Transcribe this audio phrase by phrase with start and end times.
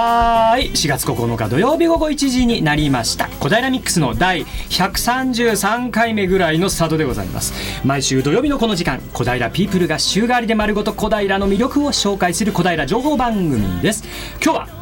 [0.00, 0.70] はい。
[0.70, 3.28] 4月9日土曜日午後1時になりました。
[3.40, 7.52] 小平ミックスの第133回目ぐらいのスタートでございます。
[7.84, 14.04] 毎週土曜日のこの時間小平ピープルが週替わりで丸ごと小平の魅力を紹介する小平情報番組です。
[14.40, 14.77] 今日は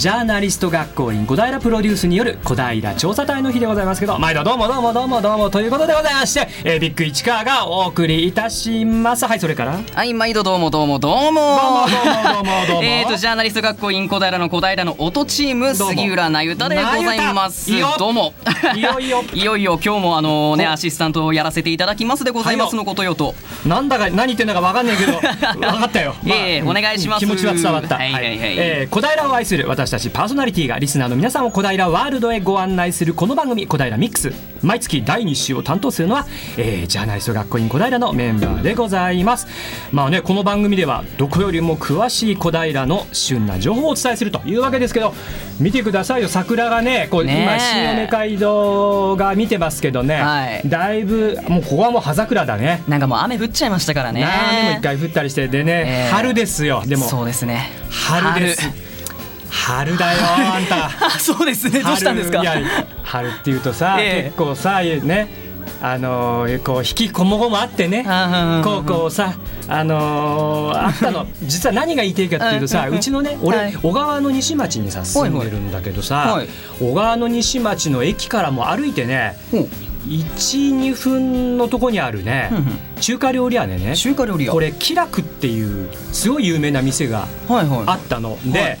[0.00, 9.26] ジャーナリスト学校員小平プロデュースによる小平調査隊の日でございますけど毎度どうもどうもどうもどうもということでございまして、えー、ビッグ市川がお送りいたします。
[9.26, 9.78] はいそれから？
[9.94, 11.20] はい毎度どうもどうもどうも。
[11.20, 11.40] どうも
[11.86, 15.94] どうもどうもどうも えーとジャーナリスト学校員小平の小平の音チームどうも。
[15.94, 17.70] 杉浦なゆたでございます。
[17.70, 18.32] よどうも。
[18.74, 19.22] いよいよ。
[19.34, 23.34] いよいよ今日もあのねほアシスタントをやらせていただきますでございますのことよと。
[23.66, 25.12] なんだか何言ってんだか分かんないけど。
[25.20, 27.20] 分かったよ、ええお願いします。
[27.20, 28.38] 気持ちは伝わった、はいはいはい。
[28.40, 34.32] えー小平を愛する私たちパーソナリティがリスナーの皆さんを小平ワールドへご案内するこの番組小平ミックス。
[34.62, 36.26] 毎月第2週を担当するのは、
[36.58, 39.46] えージャーナリスト学校員小平のメンバーでございます。
[39.92, 45.14] まあねこの番組ではどこよりも詳しい小平の旬な情報をお伝えするというわけですけど
[45.58, 46.28] 見てくださいよ。
[46.28, 50.62] 桜がねこう今新米街道が見てますけどね、はい。
[50.68, 52.82] だいぶもうここはもう葉桜だね。
[52.86, 54.24] なんかもう雨降っちゃいましたからね。
[54.24, 56.82] 雨も一回降ったりしてでね、えー春ですよ。
[56.86, 57.70] でもそうですね。
[57.90, 58.89] 春です
[59.50, 60.86] 春だよあんた。
[60.86, 61.80] あ そうですね。
[61.80, 62.42] どうしたんですか？
[63.02, 64.22] 春っていうとさ、ええ。
[64.24, 65.28] 結構さね
[65.82, 68.04] あのーこう引きこもごもあってね
[68.62, 69.32] こうこうさ
[69.68, 71.26] あのーあったの。
[71.42, 73.74] 実は何が言いたいかっていうとさうちのね俺、はい。
[73.82, 76.48] 小川の西町にさ住んでるんだけどさ、はい
[76.80, 79.68] 小川の西町の駅からも歩いてねほう。
[80.06, 82.50] 12分のとこにあるね、
[83.00, 83.94] 中華料理屋でね。
[83.94, 84.52] 中華料理屋。
[84.52, 87.26] これキラクっていうすごい有名な店が
[87.86, 88.38] あったの。
[88.46, 88.78] で、はい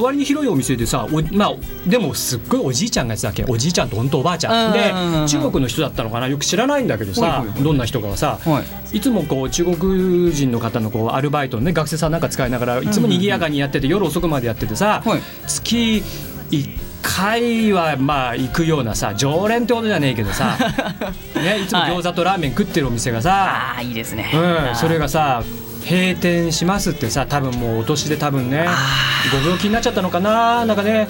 [0.00, 1.54] 割に広いお店でさおまあ
[1.86, 3.44] でもすっごいおじいちゃんがやってたわけ。
[3.44, 4.72] おじいちゃんと本当おばあちゃん。
[4.72, 4.92] で
[5.28, 6.28] 中国の人だったのかな？
[6.28, 8.96] よく知らないんだけどさ、はいはいはいどんな人かはさはい。
[8.96, 15.20] いつもこう中国人の方のこうアルバイトのね学生さんなんか使いながらいつも賑やかにやってて夜遅くまでやっててさ、はい。
[15.46, 16.02] 月
[16.50, 16.68] 1
[17.02, 20.56] 回はまあ行くようなさ常連ってことじゃねえけどさ、
[21.36, 24.30] ね、いつも餃子とラーメン食ってるお店がさ、ああいいですね。
[24.34, 25.42] うん、それががさ
[25.84, 28.66] 閉店しますってさ多分もうお年で多分ね
[29.32, 31.08] ご病気になっちゃったのかななんかね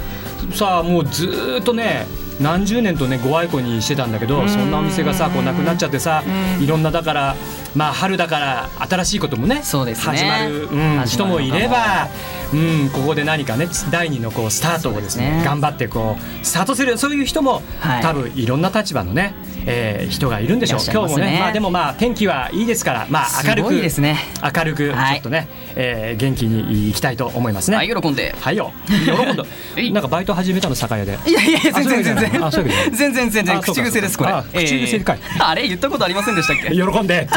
[0.53, 2.07] さあもうずーっとね
[2.41, 4.49] 何十年とねご愛顧にしてたんだけどん。
[4.49, 6.23] そんなお店がさこうなくなっちゃってさ
[6.59, 6.65] うん。
[6.65, 7.37] いろんなだから
[7.75, 10.17] まあ春だから新しいこともねそうですね。
[10.17, 12.09] 始まる、うん、人もいれば、
[12.53, 18.03] うん、ここで何かね第二のこうスタートをですね頑張ってこうスタートするそういう人も、はい。
[18.03, 19.35] 多分いろんな立場のね、
[19.67, 20.81] えー人がいるんでしょう。
[20.83, 24.19] 今日もねまあでもまあ天気はいいですからまあ明るくいですね。
[24.43, 27.77] 明るくちょはいっとね、えー元気にいきたいと思いますね。
[27.77, 28.35] はい喜んで。
[28.41, 28.73] はいよ。
[28.87, 29.45] 喜んだ
[29.77, 31.19] えいなんかバイト始めたの酒屋で。
[31.27, 33.61] いやいや全然全然あそう全然全然。
[33.61, 34.31] 口癖ですこれ。
[34.31, 35.21] あ口癖かい。
[35.23, 35.49] えー。
[35.49, 36.75] あれ言ったことありませんでしたっけ？
[36.75, 37.21] 喜んで。
[37.21, 37.35] って。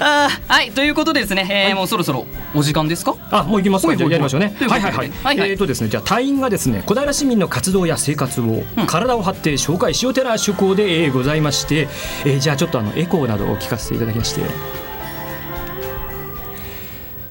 [0.00, 3.16] あーはいということでですね、えーもうそろそろお時間ですか？
[3.30, 3.96] あ、もう行きますか。
[3.96, 4.54] じゃあやりましょうね。
[4.68, 5.10] はいはいはい。
[5.22, 11.88] はいはいえっとですね、じゃあ隊員がですね、小平市民の活動や生活を体を張って紹介しようてな趣向でえーございまして、
[12.24, 14.85] えーじゃあちょっとあのエコーなどを聞かせていただきまして。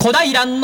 [0.06, 0.60] 小平の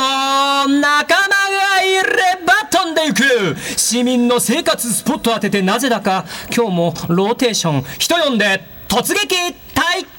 [0.68, 2.04] 仲間がいれ
[2.46, 3.58] ば飛んでいく。
[3.76, 6.26] 市民の生活スポット当ててなぜだか
[6.56, 7.84] 今日もローテーション。
[7.98, 10.11] 人呼んで突撃体験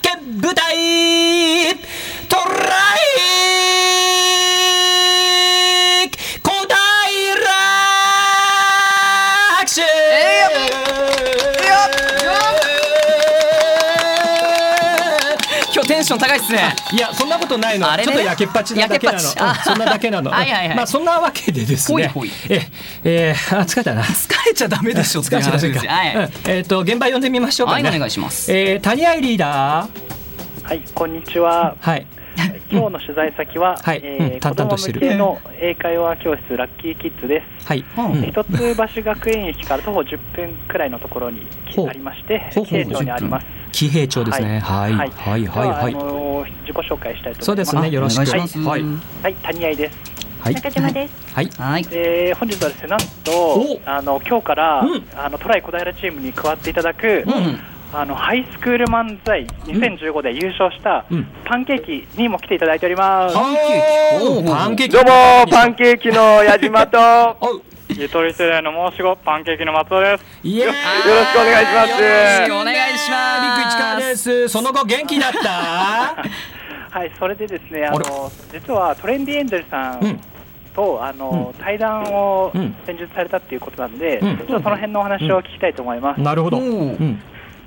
[16.48, 16.92] テンション高いっすね。
[16.92, 17.91] いやそんなことないの。
[17.91, 18.12] あれね。
[18.12, 19.19] ちょっとやけっぱちなだけなの。
[19.19, 19.41] やけっぱち。
[19.41, 20.30] あうんそんなだけなの。
[20.30, 20.76] はいはいはい。
[20.76, 22.12] まあそんなわけでですね。
[22.48, 22.69] え
[23.04, 24.03] えー、あ疲れたな。
[24.03, 25.86] 疲れちゃダメでしょっていう話です
[26.47, 27.82] えっ、と現場呼んでみましょうかね。
[27.82, 28.53] はいお願いします。
[28.53, 29.88] えー、谷合リーダー
[30.64, 31.76] はい、こんにちは。
[31.80, 32.06] はい
[32.72, 34.00] 今日の取材先は、はい。
[34.03, 34.27] えうん。
[34.27, 35.00] ー子供淡々としてる。
[35.00, 37.66] 向けの英会話教室ラッキーキッズです。
[37.69, 37.84] はい、
[38.28, 41.47] 一橋学園駅から徒歩10分くらいのところに
[41.88, 43.47] ありまして、ほうほう京町にあります。
[43.72, 44.59] 紀平町ですね。
[44.60, 44.93] はい。
[44.93, 45.10] はい。
[45.10, 45.43] はい。
[45.43, 45.69] ではい。
[45.69, 45.95] はい。
[45.95, 47.84] あのー自己紹介したいとそうで思います。
[47.84, 47.91] す。
[47.91, 47.95] ね。
[47.95, 48.22] よろしく。
[48.22, 48.69] お願いします。
[48.69, 48.83] はい。
[49.22, 50.13] はい、谷合です。
[50.41, 50.54] はい。
[50.54, 51.34] 中島です。
[51.34, 51.51] はい。
[51.59, 51.86] はい。
[51.92, 55.04] えー本日はですね、なんとお、あの今日から、うん。
[55.16, 57.59] あのトライ小平チームに加わっていただく、うん
[57.94, 61.27] あのハイスクール漫才2015で優勝した、うん。
[61.44, 63.34] パンケーキにも来ていただいております。
[63.34, 64.48] パンケーキ。
[64.48, 64.92] パンケーキ。
[64.94, 65.10] どうも
[65.50, 66.98] パンケーキの矢島と
[67.94, 70.24] ゆとり世代の申し子パンケーキの松尾です。
[70.42, 70.66] イエーイ。
[70.68, 72.03] ろしくお願いします。
[72.03, 73.42] よろしくお願いします。
[73.42, 76.16] ビッグ市川ですその後元気だった。
[76.98, 80.09] はい、それでですね、ああの実はトレンディエンジェルさうん。
[80.09, 80.21] ん
[80.74, 82.74] と、あの対談をうん。
[82.86, 84.39] 先日されたっていうことなんで、うん。
[84.39, 86.21] ちょっとその辺のお話を聞きたいと思います。
[86.22, 86.59] なるほど、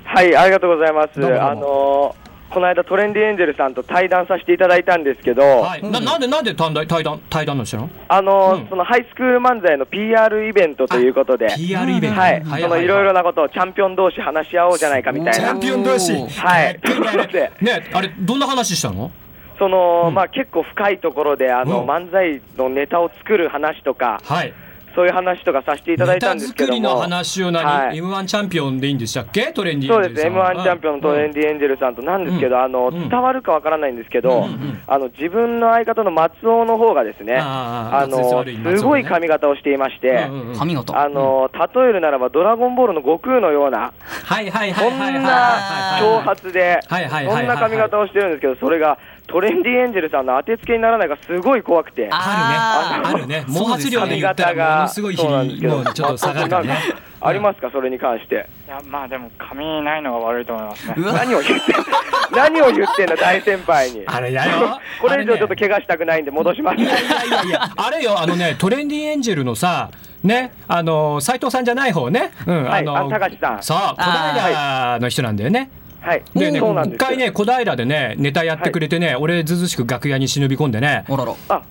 [0.06, 1.20] はいありがとうございます。
[1.20, 1.50] どうもどうも。
[1.50, 2.16] あの
[2.48, 7.90] この間トレンディエンジェルさんと対談させていただいたんですけど、はい、ななんでなんで対談対談対談のしたの？
[8.08, 8.68] あの、うん。
[8.68, 12.86] そのハイスクール漫才の PR イベントということで、PR イベント、はい、そのい。
[12.86, 15.32] ろいろなことをチャンピオン同士話し合おうじゃないかみたいな。
[15.34, 15.60] チャン。
[15.60, 16.12] ピオン同士？
[16.14, 16.78] はい。
[17.32, 19.10] でねあれどんな話したの？
[19.58, 20.14] その、うん。
[20.14, 21.90] まあ結構深いところで、あの、うん。
[21.90, 24.54] 漫才のネタを作る話とか、はい
[24.96, 26.78] そういう話とかさせていただいたんですけども。
[26.78, 27.98] ネタ作りの話を何、はい。
[27.98, 29.52] M1 チャンピオンでいいんでしたっけ？
[29.52, 30.56] トレンディそうです、エンジェルさん。
[30.56, 38.44] M1 チャンピオンのトレンディエンジェルさんとなんですけど、あの、うん伝わるかわからないんですけど、うんうんあの、自分の相方の松尾の方がですね、あの、
[38.76, 40.26] すごい髪型をしていまして、
[40.58, 43.92] 髪型あの、例えるならばドラゴンボールの悟空のような、
[44.24, 47.36] はいはいはいはいはいな長髪で、はいはいはいはい。
[47.36, 52.08] そんな髪型をしてるんですけど、それがトレンディエンジェルさんの当てつけにならないかすごい怖くて。
[52.10, 53.38] あるね。
[53.38, 53.44] あるね。
[53.46, 55.60] 毛髪量で言ったらものすごい比そうなんです。
[55.60, 56.78] けどもうちょっと下がるからね
[57.20, 58.48] ありますか、それに関して。
[58.66, 60.94] いや、まあでも、髪ないのが悪いと思いますね。
[60.98, 61.76] 何を言ってん
[62.36, 64.04] 何を言ってんの、大先輩に。
[64.06, 66.76] あれだよ これ以上ちょっと怪我したくないんで戻します。
[66.76, 69.90] いやいやいやいや、あれよ、あのね、トレンディエンジェルのさ、
[70.22, 73.62] ね、あの斉藤さんじゃない方ね、うん、はいの、あ高橋さん。
[73.62, 74.02] そう、小
[74.34, 75.70] 平の人なんだよね。
[76.06, 76.22] はい。
[76.36, 81.62] でね、一回ね、小平でね、ネタやってくれてね、俺、ずうずうしく楽屋に忍び込んでね、あららあ、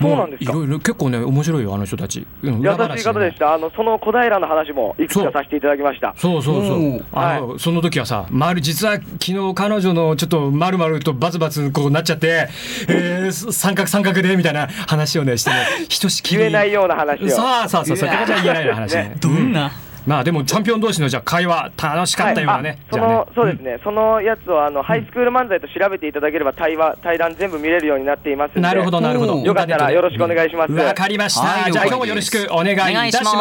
[0.00, 2.24] そうなんですいろいろ結構ね、面白いよ、あの人たち。
[2.42, 3.36] うん優しい方でし。
[3.36, 3.52] た。
[3.52, 6.14] あの、その小平の話もいくつかさせていただきました。
[6.16, 7.04] そうそうそう。
[7.12, 12.48] あの、その時はさ、まる、実は昨日彼女のちょっとまるまるとバツバツこうなっちゃって、
[12.88, 15.56] えー、三角三角でみたいな話をね、してね、
[15.90, 16.38] ひとしきり。
[16.38, 17.28] 言えないような話を。
[17.28, 19.16] そうそうそう、そう、高ちゃん言えないような話ね。
[19.20, 19.72] どんな？
[20.06, 22.68] まあでもチャンピオン同士のじゃあ会話楽しかったようなね。
[22.68, 29.38] はい、あそのそうですね、そのやつをあのハイスクール漫才と調べていただければ対話対談全部見れるようになっていますのでなるほどなるほど。
[29.38, 31.40] よかったらよろしくお願いしますわかりました。
[31.46, 33.32] はいじゃ今日もよろしくお願いいたしま。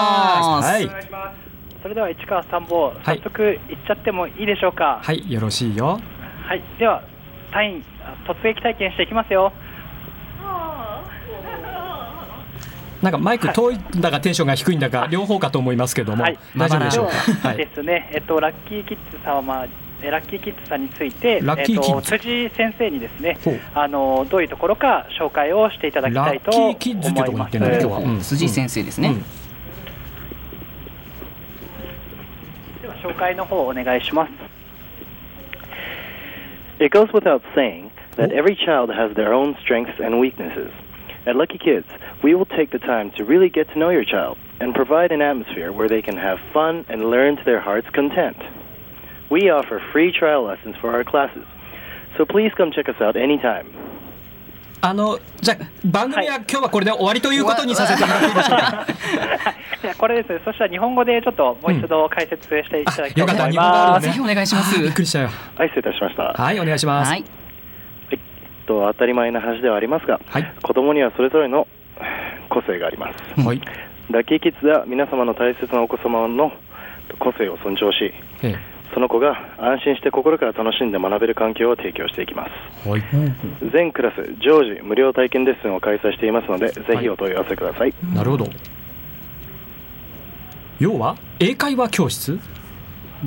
[0.59, 1.49] ますすはいお願いします。
[1.81, 4.99] それでは市川参謀、はい早速行っちゃってもいいでしょうか？
[5.01, 5.99] はいよろしいよ。
[6.45, 7.03] はい、では、
[7.51, 9.53] 隊員、あ突撃体験していきますよ。
[13.01, 16.23] なんかマイク遠いんだかテンションが低いんだか両方かと思いますけども。
[16.23, 16.39] はい。
[16.55, 17.07] 大丈夫でしょう。
[17.07, 17.11] か。
[17.11, 17.57] でははい。
[17.57, 19.65] ですね、えっと、ラッキーキッズ様、
[20.01, 22.13] えラッキーキッズさんについて、ラッキーキッズ。
[22.15, 23.37] えっと、辻先生にですね
[23.73, 27.99] あのどういうところか紹介をしていただきたいとラッ思いキーキッズってとこ今日は。
[27.99, 28.19] うん。
[28.19, 29.21] 辻先生ですね、うん。
[32.81, 34.31] では紹介の方お願いします。
[36.81, 40.71] It goes without saying that every child has their own strengths and weaknesses.
[41.25, 41.85] At Lucky Kids,
[42.23, 45.21] we will take the time to really get to know your child and provide an
[45.21, 48.37] atmosphere where they can have fun and learn to their heart's content.
[49.29, 51.45] We offer free trial lessons for our classes,
[52.17, 53.67] so please come check us out anytime.
[54.81, 58.85] あのじゃあ番組は今日はこれで終わりということにさせてもらっていいでしょうか。
[59.97, 64.07] これですね、そしたら日本語でちょっともう一度解説していただきたいと思います。
[64.07, 65.29] ぜひお願いしますびっくりしたよ。
[65.55, 66.33] はい、失礼いたしました。
[66.33, 67.09] はいお願いします。
[67.09, 67.25] はい
[68.67, 71.67] と当たり前な話ではありますが、はい子供にはそれぞれの
[72.49, 73.41] 個性があります。
[73.41, 73.61] はい。
[74.09, 76.51] ラッキーキッズでは皆様の大切なお子様の
[77.19, 78.13] 個性を尊重し、
[78.43, 78.55] え
[78.93, 82.51] その子が安心して心から楽しんで学べる環境を提供していきます。
[82.87, 83.03] えはい。
[83.71, 87.93] 全クラス常時無料体験レッスンを開催していますので、ぜひお問い合わせください。
[88.13, 88.47] なるほど。
[90.79, 92.39] 要は英会話教室？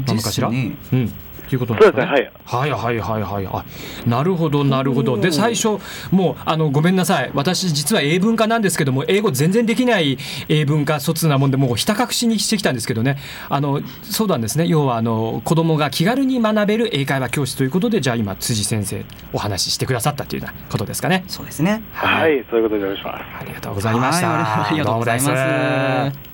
[0.06, 0.50] なのかしら。
[0.50, 1.12] ねうん。
[1.52, 2.30] ということなんですかね。
[2.46, 3.64] そうはいはいはいはいあ、
[4.06, 5.18] なるほどなるほど。
[5.18, 5.78] で最初
[6.10, 7.30] もうあのごめんなさい。
[7.34, 10.16] 私実は英文化なんですけども英語全然できない
[10.48, 13.18] 英文化卒なもんでもうひた隠しにしてきたんですけどね。
[13.50, 14.66] あのそうなんですね。
[14.66, 19.04] 要はあの子供が気軽に学べる英会話教室ということでじゃあ今辻先生
[19.34, 21.24] お話ししてくださったというようなことですかね。
[21.28, 23.22] そうですねはい、そういうことでお願いします。
[23.40, 24.28] ありがとうございました。
[24.28, 26.31] はいありがとうございます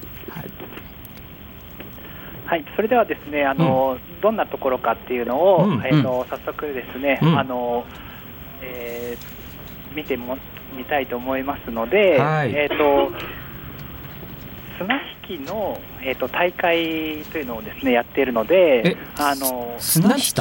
[2.48, 7.38] はい、それではですね、あの、どんなところかっていうのを、うんえっ、と、早速ですね、うん。
[7.38, 7.84] あの、
[8.62, 9.38] えー
[9.94, 10.36] 見ても
[10.76, 12.54] みたいと思いますので、はい。
[12.54, 13.10] えっ、と。
[14.78, 14.94] 綱
[15.30, 19.74] 引きの、えっ、と、大会というのをですね、やっているのでえ、あの。
[19.78, 20.32] 綱引き？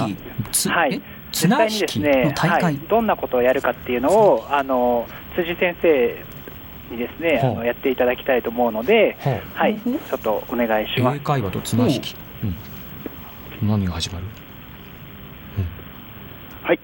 [0.51, 0.95] つはい。
[0.95, 1.01] え？
[1.31, 6.23] 実際にですねはい、どんなことをやるかっていうのを、あの辻先生
[6.91, 11.17] にですね、あのやっていただきたいと思うので、ははい、ちょっとお願いします。
[11.17, 11.20] 英。
[11.20, 12.15] 会話と綱引き、
[13.62, 14.25] うん、何が始まる？
[16.63, 16.79] はい、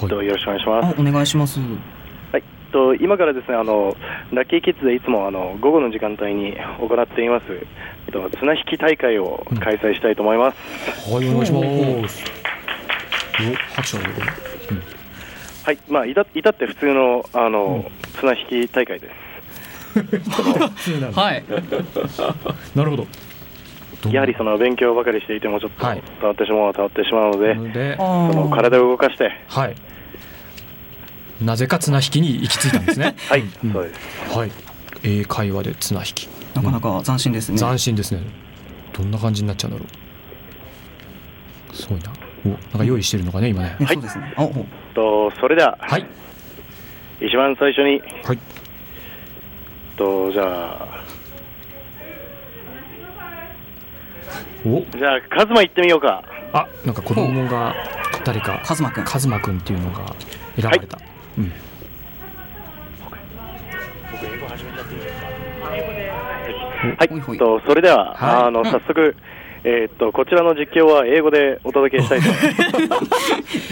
[0.00, 0.08] はい。
[0.08, 0.96] とよろしくお願いします。
[0.98, 1.60] あお願いします。
[1.60, 3.96] はい、と今からですね、あの
[4.32, 7.44] ラッキーキッズでいつもあの午後の時間帯に行っています、
[8.06, 11.10] えっと綱引き大会を開催したいと思います。
[11.10, 11.60] はいお願いしま
[12.08, 12.24] す。
[13.40, 14.00] お拍手を。
[15.64, 19.27] はい、まあいた至って普通のあの、綱引き大会です。
[21.12, 21.44] はいはい。
[22.74, 23.06] なるほど。
[24.10, 26.02] やはりその勉強ばかりしていてもちょっとはい。
[26.20, 29.74] 溜まってしまうのは溜まってしまうので、のであその体を動かして、はい。
[31.42, 33.14] なぜか綱引きに行き着いたんですね。
[33.28, 33.72] はい、うん。
[33.72, 34.38] そうです。
[34.38, 34.50] はい。
[35.04, 36.28] 英会話で綱引き。
[36.54, 37.58] なかなか斬新ですね。
[37.58, 38.22] 斬新ですね。
[38.92, 39.86] どんな感じになっちゃうんだろ
[41.72, 41.74] う。
[41.74, 42.12] すごいな。
[42.44, 43.76] おなんか用意してるのかね今ね。
[43.78, 44.34] ねそうですね。
[44.94, 46.06] とそれでは、はい。
[47.20, 48.38] 一番最初に、はい
[49.98, 51.04] とじゃあ、
[54.66, 56.22] おじゃあ、カズマ行ってみようか。
[56.52, 57.74] あなんか子供が
[58.24, 59.04] 誰かカズマくん。
[59.04, 60.14] カズマくんっていうのが
[60.56, 60.98] 選ばれた、
[61.36, 61.52] うん
[64.10, 65.26] 僕、英語始めちゃっていいですか
[67.10, 69.14] ほいほはいい、とそれでは、はいあの早速、
[69.64, 72.38] えーっとこちらの実況は英語でお届けしたいと思
[72.84, 73.02] います。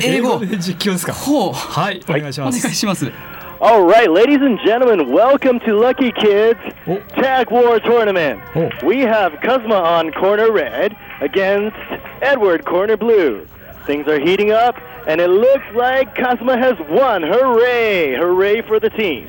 [0.06, 0.38] 英語。
[0.40, 1.12] で実況ですか？
[1.14, 1.52] ほう。
[1.52, 3.10] はいお願いしお願いますします。
[3.58, 6.98] All right, ladies and gentlemen, welcome to Lucky Kids oh.
[7.14, 8.42] Tag War Tournament.
[8.54, 8.68] Oh.
[8.84, 11.74] We have Kuzma on corner red against
[12.20, 13.46] Edward corner blue.
[13.86, 17.22] Things are heating up, and it looks like Kuzma has won.
[17.22, 18.14] Hooray!
[18.16, 19.28] Hooray for the team.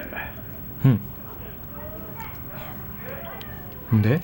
[0.82, 0.96] Hmm.
[3.90, 4.20] 근데?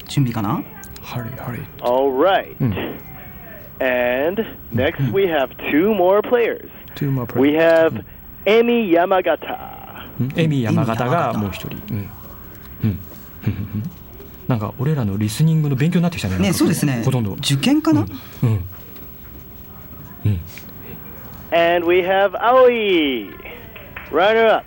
[1.02, 1.66] Hurry, hurry.
[1.82, 2.58] All right.
[2.58, 2.98] Hmm.
[3.80, 5.14] And next hmm.
[5.14, 6.70] we have two more players.
[6.96, 7.42] Two more players.
[7.42, 8.06] We have mm.
[8.46, 9.83] Amy Yamagata.
[10.20, 10.34] うん？
[10.36, 11.78] エミ山形がもう一人。
[11.92, 11.98] うん。
[11.98, 12.10] うん。
[12.84, 13.00] うん。
[13.48, 13.84] うん
[14.46, 16.38] なんか俺らのリスニングの勉強になってきたね。
[16.38, 17.02] ね、かそうですね。
[17.06, 17.32] ほとんど。
[17.36, 18.02] 受験かな？
[18.02, 18.50] うん。
[20.26, 20.40] うん。
[21.52, 23.30] And we have Aoi.
[24.12, 24.66] Runner up.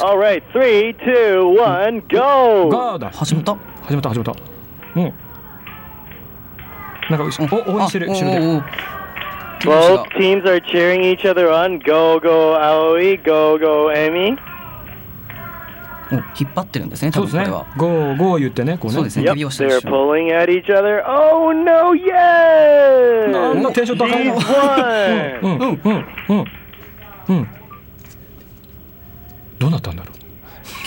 [0.00, 2.68] All right, three, two, one, go.
[2.68, 3.10] ガーだ。
[3.10, 3.56] 始まった？
[3.84, 4.42] 始まった始まった。
[4.96, 5.14] うん。
[7.08, 8.62] なんかお応援してるあ後ろで
[9.64, 11.78] Both teams are cheering each other on.
[11.80, 13.16] Go, go, Aoi.
[13.24, 14.36] Go, go, Emi.
[16.38, 17.42] 引っ張ってるんですね、多分こは。
[17.42, 19.80] ね、ゴーゴ言ってね、こうね、指、ね、をしてる。
[19.80, 19.90] Yep,
[23.32, 23.52] な
[25.48, 26.44] ん、うん、うん、うん、
[27.28, 27.48] うん。
[29.58, 30.16] どうなったんだろう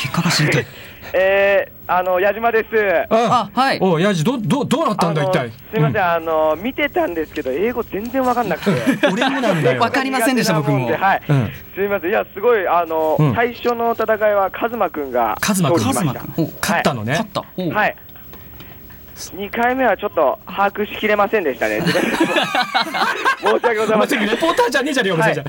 [0.01, 0.65] 結果が知りたい。
[1.13, 2.67] えー、あの矢島です。
[3.09, 3.79] ああ、はい。
[3.81, 5.49] おいやじどどどうなったんだ一体？
[5.49, 9.07] すみません、あの見てたんですけど英語全然わかんなくて。
[9.11, 9.81] 俺もなんだよ。
[9.81, 10.87] わかりませんでした僕も。
[10.97, 11.21] はい。
[11.27, 11.51] うん。
[11.75, 13.35] すみません、いやすごいあの、うん。
[13.35, 15.83] 最初の戦いはカズマくんがカズマくん。
[15.83, 17.11] 勝ったのね。
[17.11, 17.43] 勝った。
[17.75, 17.95] はい。
[19.19, 21.81] 2回目はちょっと把握しきれませんでしたね。
[21.83, 24.25] 申し訳ございません。
[24.25, 25.43] レポーターじゃねえじゃねえよ別にじゃ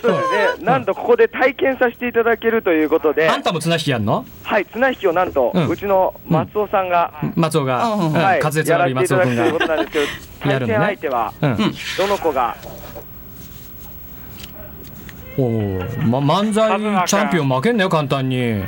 [0.00, 0.18] そうで
[0.54, 0.64] すね。
[0.64, 4.24] なんとここで体験させていただけるということで、あんたも綱引きやんの？
[4.44, 11.56] はい、綱引きをなんと、ううんちの松尾さんが、松尾があうんうんはい、滑舌の悪いやらせてい松尾君がただくということなんですけど、や対戦るのね相手はうんうん。
[11.98, 12.56] どの子が、
[15.38, 18.62] おおま漫才チャンピオン負けんなよ簡単に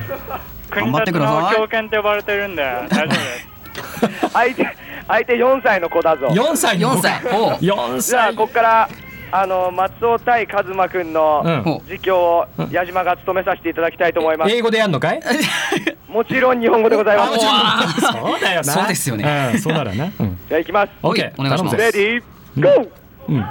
[0.70, 1.54] 頑張ってください。
[1.56, 3.57] 強肩って呼ばれてるんで大丈夫です。
[4.32, 4.66] 相手、
[5.08, 6.26] 相手4歳の子だぞ。
[6.28, 7.32] 4歳の子か4歳。
[7.32, 7.50] ほう。
[7.54, 7.58] 4
[8.00, 8.88] じゃあ、歳ここから、
[9.30, 11.42] あの松尾対和馬くんの。
[11.88, 14.54] 実況を矢島が務めさせていただきたいと思います。
[14.54, 15.20] 英語でやんのかい？
[16.08, 17.38] もちろん日本語でございます。
[18.00, 20.90] そうだよなそうですよねうんそうならなうんあ、行きます。
[21.02, 22.88] はい OK お願いしますレディー、ゴー
[23.28, 23.47] うん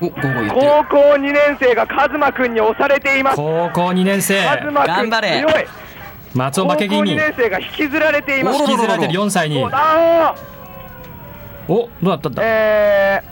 [0.00, 0.50] おお、午後言ってる。
[0.50, 3.36] 高校2年生が和馬くんに押されています。
[3.36, 5.66] 高校2年生和馬くん頑張れ強い。
[6.34, 8.60] 松尾高校2負け気味年生が引きずられています。
[8.62, 9.64] 引きずられてる4歳に。
[9.72, 10.34] あ
[11.68, 12.28] おどうなった？
[12.30, 13.22] んーだえ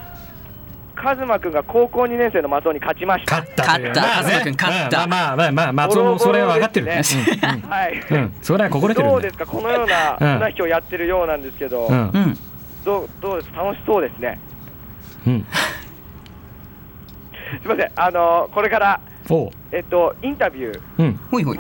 [0.97, 3.37] ー、和馬くんが高校2年生の松尾に勝ちました。
[3.39, 4.27] 勝った勝ったまあね。
[4.27, 5.05] 和馬君勝った。
[5.05, 6.87] うんまあまあまあまあ松尾もそれは分かってる。
[6.87, 7.03] ね。
[7.69, 8.01] はい。
[8.11, 8.35] うんうん。
[8.43, 10.39] それは心得てるどうですか、このようなうん。
[10.39, 11.97] 綱引きをやってるようなんですけど、うん。
[11.97, 12.39] うん。
[12.85, 13.55] どうどうです？
[13.55, 14.39] 楽しそうですね。
[15.27, 15.47] うん。
[17.63, 19.01] すみません、あのこれから、
[19.73, 21.21] えっと、インタビュうん。
[21.31, 21.59] ほいほい。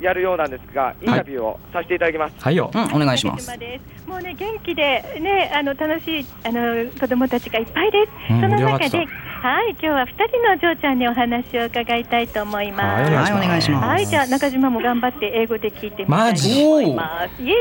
[0.00, 2.34] やるようなんですが、インタビューをさせていただきます。
[2.40, 3.58] はいようん、お願いします。
[3.58, 4.08] です。
[4.08, 8.32] もうね元気でねあの楽しいあの子供たちがいっぱいです。
[8.32, 9.06] うんその中で
[9.40, 13.10] はい今日は二人のお嬢ちゃんにお話を伺いたいと思います。
[13.10, 13.86] はい、お願いします。
[13.86, 17.42] はいじゃあ中島も頑張って英語で聞いてみたいと思います。
[17.42, 17.56] イエー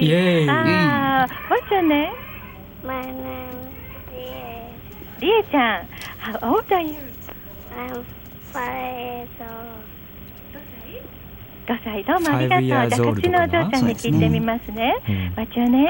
[0.00, 0.06] イ。
[0.06, 2.10] イエーイあー、What's your name?
[2.84, 3.70] My name is
[5.20, 5.88] りえちゃん。
[6.20, 6.96] How old are you?
[7.76, 8.04] I'm
[8.52, 8.66] five
[8.98, 9.89] years old.
[11.70, 12.66] 5歳どうもありがとう。
[12.66, 14.92] じゃあっちのお嬢ちゃんに聞いてみますね。
[15.08, 15.86] うん What's your name?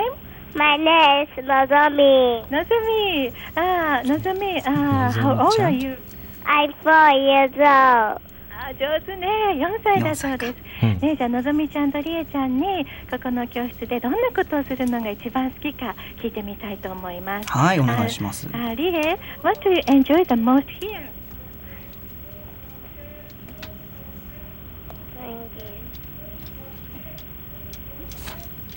[0.55, 2.43] My name is Nozomi.
[2.51, 3.33] のぞみ。
[3.55, 4.61] あーのぞみ。
[4.61, 5.97] あーのぞみ How old are you?
[6.45, 8.21] I'm four years old.
[8.53, 18.49] あ上手ね4歳だそうです、うんねじゃあのぞみちゃんとりえちゃんにここの教室でどんなことをするのが一番好きか聞いてみたいと思いますはい、お願いします。
[18.53, 21.20] あありえ What do you enjoy the most here?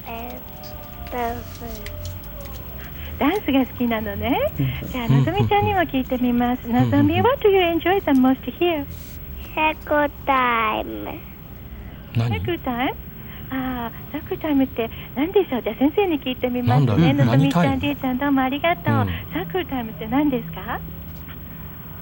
[0.06, 0.40] Thank you.
[1.14, 1.44] And the
[3.46, 4.52] スが好きなのね。
[4.92, 6.68] じゃあ、のぞみちゃんにも聞いてみます。
[6.68, 8.86] のぞみ、What do you enjoy the most here?
[9.56, 11.14] サクタイム。
[12.18, 12.98] サクタイム
[13.52, 15.62] ああ、サクタイムって何でしょう？
[15.62, 17.14] じゃあ先生に聞いてみますね。
[17.14, 18.96] のぞみちゃん、りえちゃんどうもありがとう。
[18.96, 20.80] うんサクタイムって何ですか？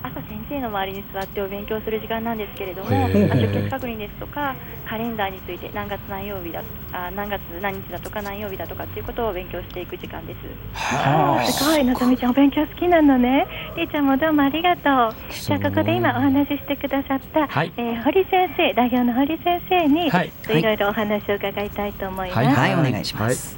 [0.03, 4.55] 朝先生の周りに座ってお勉強する時間なんですけれども、あ出欠確認ですとか
[4.87, 11.53] カレンダーについて何月何曜日だあ何月何日だとか何曜日だとかっていうことを勉強していく時間です。
[11.53, 13.45] すごい、のぞみちゃんお勉強好きなのね。
[13.77, 15.31] りえちゃんもどうもありがとう。
[15.31, 22.59] じゃあここで今お話ししてくださった、はいえー堀先生、代表の堀先生に、はいいろいろお話を伺いたいと思います。
[22.59, 23.57] はいお願いします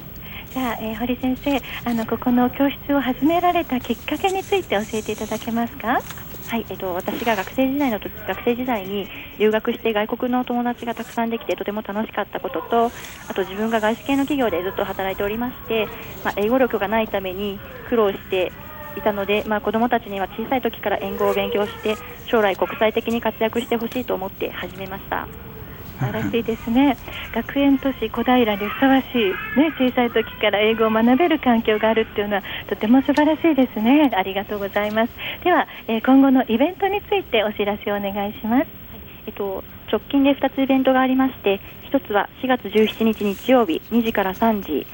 [0.54, 1.58] じゃあ、えー堀先生、
[1.90, 6.00] あのここの教室を始められたきっかけについて教えていただけますか？
[6.46, 9.08] はい、えっと、私が学生時代の時学生時代に
[9.40, 12.92] 留学して外国の友達がたくさんできてとても楽しかったことと
[13.28, 15.88] あと自分が外資系の企業でずっと働いておりまして、
[16.24, 17.60] まあ、英語力がないために
[17.90, 18.52] 苦労して
[18.96, 25.28] いたので、まあ、子どもたちには小さい時から英語を勉強して将来国際的に活躍してほしいと思って始めました。
[26.00, 26.98] 素晴らしいですね。
[27.34, 34.12] 学園都市小平にふさわしい、ね、小さい時から英語を学べる環境があるっていうのはとても素晴らしいですね。
[34.14, 35.14] ありがとうございます。
[35.44, 38.68] では、えー今後のイベントについてお知らせをお願いします。
[39.26, 44.86] えっと、直近で2つイベントがありまして1つは4月17日日曜日2時から3時、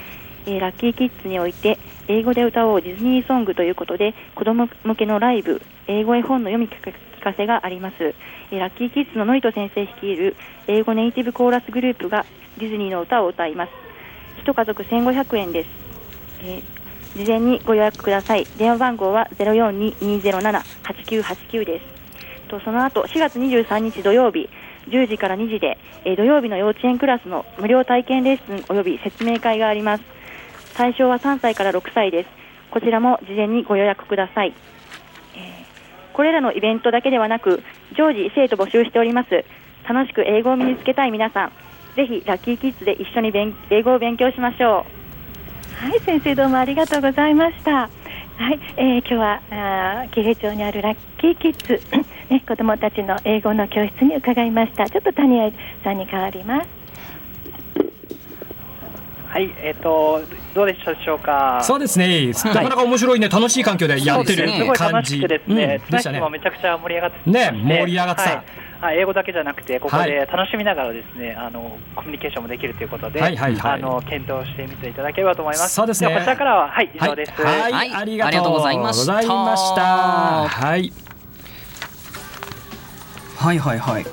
[0.46, 8.16] えーラッキーキッズにおいて英語で歌おうディズニーソングということで子ども向けのライブ英語絵本の読み聞か聞かせがあります、
[8.52, 12.26] えーラッキーキッズのノイト先生率いる英語ネイティブコーラスグループが
[12.58, 13.72] ディズニーの歌を歌います。
[14.42, 15.70] 一家族1500円です、
[16.44, 16.64] えー
[17.16, 18.46] 事前にご予約ください。
[18.58, 21.86] 電話番号は042-207-8989です。
[22.50, 24.48] とその後4月23日土曜日
[24.90, 30.04] 10時から2時で、えー土曜日の幼稚園クラスの無料体験レッスンおよび説明会があります。
[30.76, 32.30] 対象は3歳から6歳です。
[32.70, 34.54] こちらも事前にご予約ください、
[36.20, 37.64] これらのイベントだけではなく
[37.98, 39.46] 常時生徒募集しております
[39.88, 41.52] 楽しく英語を身につけたい皆さん
[41.96, 44.86] ぜひラッキーキッズで一緒に勉英語を勉強しましょ
[45.80, 47.72] うはい、先生どうもありがとうございました。
[47.72, 47.90] は
[48.52, 51.82] い、えー今日はあー紀平町にあるラッキーキッズ、
[52.30, 54.90] ね、子どもたちの英語の教室に伺いました。
[54.90, 55.54] ちょっと谷合
[55.86, 56.68] さんに変わります。
[59.30, 60.22] はい、えっ、と、
[60.60, 61.60] どうでしたでしょうか？
[61.64, 62.28] そうですね。
[62.28, 64.58] なかなか面白いね、楽しい環境でやってるそうですね。
[64.60, 66.18] すごいですね、うんでしたね。
[66.18, 66.30] 綱引きも。
[66.30, 68.30] めちゃくちゃ盛り上がってね盛り上がってた。
[68.30, 68.44] はい。
[68.82, 70.12] はい、英語だけじゃなくて、ここはい。
[70.12, 73.72] で楽しみながらですね、あのコミュニケーションもできるということで、はいはいはい。
[73.74, 75.74] あの検討してみていただければと思います。
[75.74, 76.14] そうですね。
[76.14, 77.42] はこちらからははい以上です。
[77.42, 77.94] はい、はい。
[77.94, 79.14] ありがとうありがとうございました。
[79.14, 79.82] ございました。
[79.82, 80.94] はい。
[83.38, 84.06] はいはいはい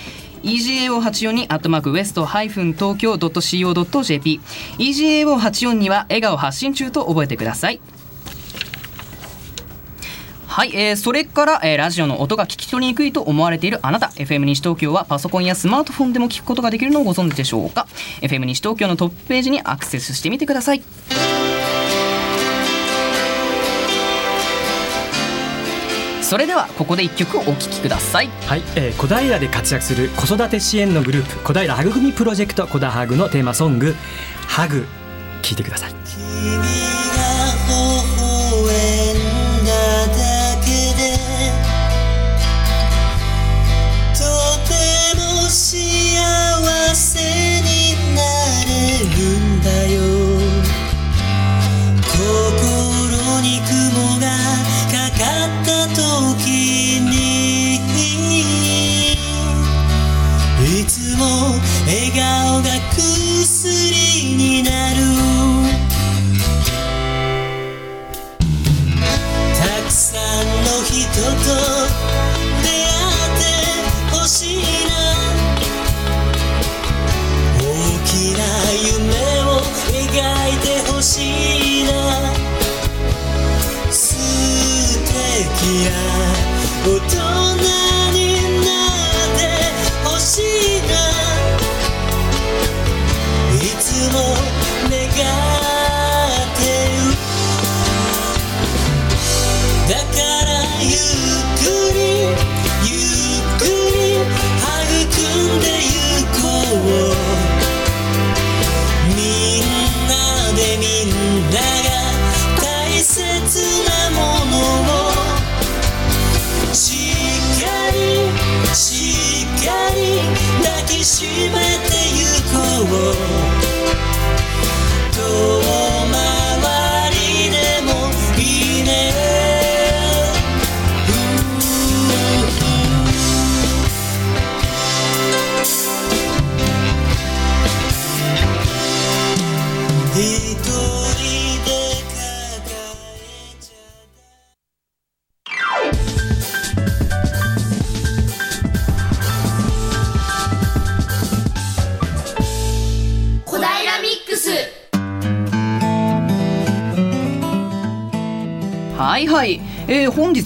[0.43, 4.39] EGAO842 アットマークウエストハイフン東京 .co.jp
[4.77, 7.81] EGAO84 には笑顔発信中と覚えてください。
[10.57, 14.07] はい、えーそれから、えーラジオの音が聞き取りにくいと思われているあなた。
[14.15, 17.85] FM 西東京はパソコンやスマートフォンでも聞くことができるのをご存知でしょうか
[18.21, 20.81] ？FM 西東京のトップページにアクセスしてみてください。
[26.23, 28.29] それではここで一曲お聴きください。
[28.47, 33.93] はい、えー小平で活躍する子育て支援のグループ小平はぐくみプロジェクト小田ハグのテーマソング
[34.47, 34.87] ハグ
[35.43, 35.91] 聞いてください。
[35.91, 35.97] 微
[36.49, 38.16] 笑
[52.17, 54.25] 心に雲が
[54.91, 57.77] かかった時に
[60.65, 61.23] いつも
[61.85, 64.97] 笑顔が薬になる。
[69.55, 70.97] たくさんの人
[71.45, 71.86] と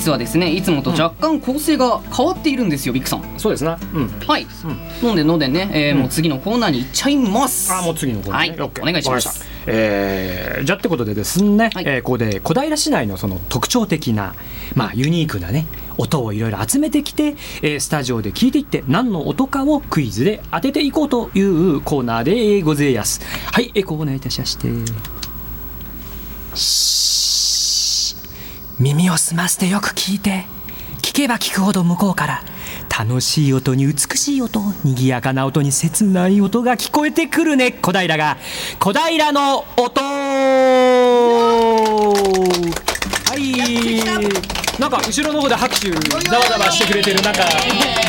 [0.01, 3.39] えー、本日はですねいつもと若干構成が変わっているんですよビックさん。
[3.39, 3.79] そうですな。
[3.93, 4.07] うん。
[4.27, 4.47] はい、
[5.03, 5.15] 飲ん。
[5.15, 7.71] で飲んでね、えーもう次のコーナーに行っちゃいます。
[7.71, 8.49] あもう次のコーナーね。
[8.49, 8.61] はい。
[8.61, 8.83] オッケー。
[8.83, 11.83] お願いしますえーじゃあってことでですね、はい。
[11.85, 14.33] えーここで小平市内のその特徴的な、
[14.75, 23.21] まあ、ユニークなね音をいろいろ集めてきて、えースタジオで聞いていって何の音かをクイズで当てていこうというコーナーでございます。
[23.51, 23.71] はい。
[23.75, 24.67] エコーお願いいたしまして
[28.81, 30.45] 耳を澄ませてよく聞いて
[31.03, 32.43] 聞けば聞くほど向こうから
[32.89, 38.37] 楽しい音に美しい音にぎやかな音に切ない音が聞こえてくるね小平が。
[38.79, 40.01] 小平の音。
[40.01, 40.15] は
[43.37, 44.60] い。
[44.81, 47.43] なんか後ろの方で拍手ざわざわしてくれてるなんか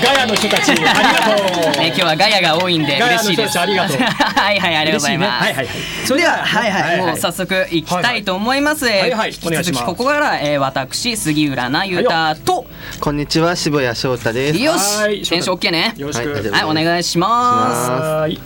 [0.02, 1.82] ガヤの人たちありがとう。
[1.82, 3.52] ね、今日はガヤが多いんで嬉しいです。
[3.52, 3.98] ちありがとう。
[4.00, 5.44] はいはいありがとうございます。
[5.44, 5.74] はいはいはい。
[6.06, 7.06] それではでははいはい、はい。
[7.08, 8.88] もう早速いきたいと思います。
[8.88, 9.28] えーはいはい。
[9.28, 12.64] 引き続きここから、えー、私杉浦那由太と
[13.00, 14.58] こんにちは渋谷翔太です。
[14.58, 14.96] よし。
[14.96, 15.22] はい。
[15.22, 15.92] テンション OK ね。
[15.98, 16.22] よろし。
[16.22, 17.90] くはいはいお願いします。
[17.90, 18.40] はーい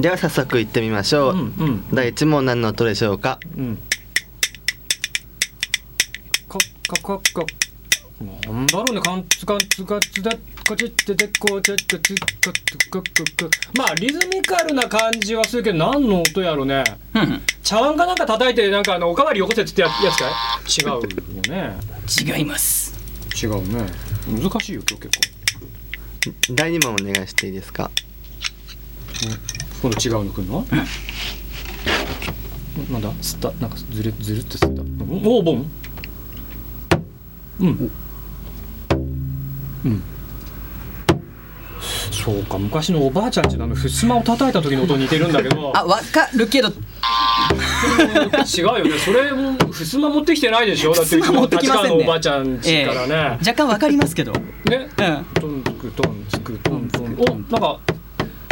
[0.00, 1.52] では早速行ってみましょう、
[1.92, 3.38] 第一問何の音でしょうか？
[3.58, 3.78] うん
[6.96, 7.46] かかか
[8.20, 10.30] なんだろうねかんつかんつかつだ
[10.68, 20.30] こちってでこちってつかつかくくまあリズミカルな感じはするけど何の音やろねうんうん茶碗かなんか叩いてなんかあのおかわりよこせってややつかい
[20.80, 20.88] 違う
[21.36, 21.76] よね
[22.36, 22.92] 違います。
[23.42, 23.86] 違うね
[24.28, 25.18] 難しいよ今日結
[26.28, 27.90] 構第二問お願いしていいですか
[29.82, 30.64] 構今度違うのくんの
[32.90, 35.70] なんだ吸ったなんかずるずるって吸ったおおボン
[37.62, 37.90] うん。
[39.84, 40.02] うん。
[42.10, 45.76] そうか昔のおばあちゃんちのあのふすまを叩いた時の音に似てるんだけど。
[45.76, 46.68] あわかるけど。
[46.68, 48.98] 違うよね。
[48.98, 50.92] それもふすま持ってきてないでしょ？
[50.94, 52.04] だって持ってき立ませんね。
[52.04, 54.32] おばあちゃんちからね、若干わかりますけど。
[54.32, 54.88] ね。
[54.98, 55.24] うん。
[55.34, 57.80] トンツクトンツクトントンおなんか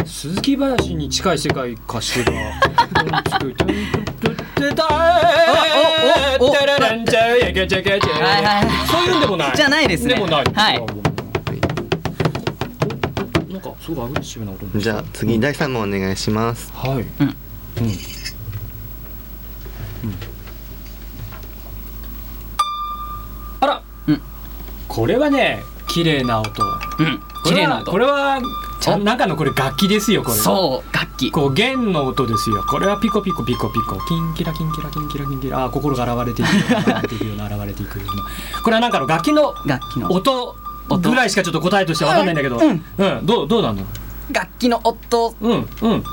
[0.05, 3.51] 鈴木林に近い世界かしらそうい
[9.11, 10.77] うんでもないじゃないですねでもないはい
[13.51, 17.35] なんかすごいアグレッシブな音じゃあ次第三問お願いしますはいうんうん
[23.59, 24.21] あら、うん
[24.87, 26.63] これはね綺麗な音
[26.99, 27.19] うん。
[27.43, 27.91] 綺麗な音。
[27.91, 28.39] これは
[29.03, 30.43] 中のこれ楽器ですよこれは。
[30.43, 31.31] そう楽器。
[31.31, 32.63] こう弦の音ですよ。
[32.67, 33.99] これはピコピコピコピコ。
[34.07, 35.63] キンキラキンキラキンキラキンキラ。
[35.63, 36.49] あー心が現れていく。
[36.55, 38.23] ような現れていくような現れていくような。
[38.63, 40.11] これはなんかの楽器の楽器の。
[40.11, 40.55] 音
[40.89, 41.09] 音。
[41.09, 42.57] ぐらいしかちょっと答えとしては分かんないんだけど。
[42.57, 43.25] うんうん。
[43.25, 43.85] どうどうなの？
[44.31, 45.35] 楽器の音。
[45.39, 46.03] うんうん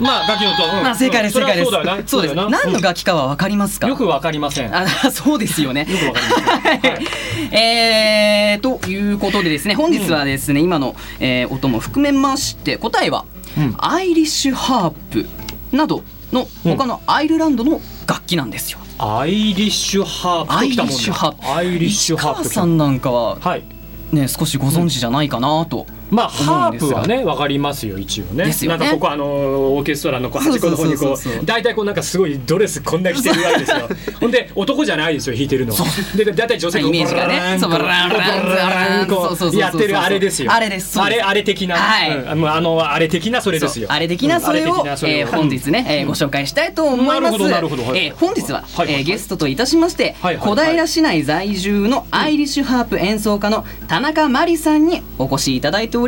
[0.00, 2.10] まあ楽器の音うんまあ正解ですうん正解です。
[2.10, 2.34] そうです。
[2.34, 3.86] 何の楽器かはわかりますか？
[3.86, 5.86] うんよく分かりませんよあそうですよね。
[5.86, 13.24] く分かりませんはいえー、ということでですね本日はですね、今の、えー音も含めまして答えは、
[13.58, 15.26] うんアイリッシュハープ
[15.72, 18.78] などのうん他のアイルランドの楽器なんですよ。
[18.98, 21.46] アイリッシュハープアイリッシュハープ。
[21.52, 23.64] アイリッシュハープさんなんかははい
[24.12, 25.86] ね少しご存知じゃないかなと。
[26.10, 28.44] まあハープはね分かりますよ一応ね。
[28.44, 28.78] ですよね。
[28.78, 33.88] なんかここあのオーケストラのこう端っこの方にこそう大体こうなんかすごいドレスこんな着てるわけですよ。
[34.20, 35.84] ほんで男じゃないですよ弾いてるのは。
[36.16, 37.58] で大体女性がイメージがね。
[37.60, 39.60] そうブブランブランブランこそうそうそうそうう。
[39.60, 40.52] やってるあれですよ。
[40.52, 41.76] あれですあれあれ的な。
[41.76, 42.16] はい。
[42.16, 42.48] うん。
[42.50, 43.88] あのあれ的なそれですよ。
[43.88, 47.38] そうあれ的なそれをうんえー本日ね、えーご紹介したいと思います。
[47.48, 48.92] なるほどなるえー本日は、はい。
[48.92, 55.99] えーゲストといたしまして、はいはい小平市内在住のアイリッシュハープ演奏家の田中真理さんにお越しいただいております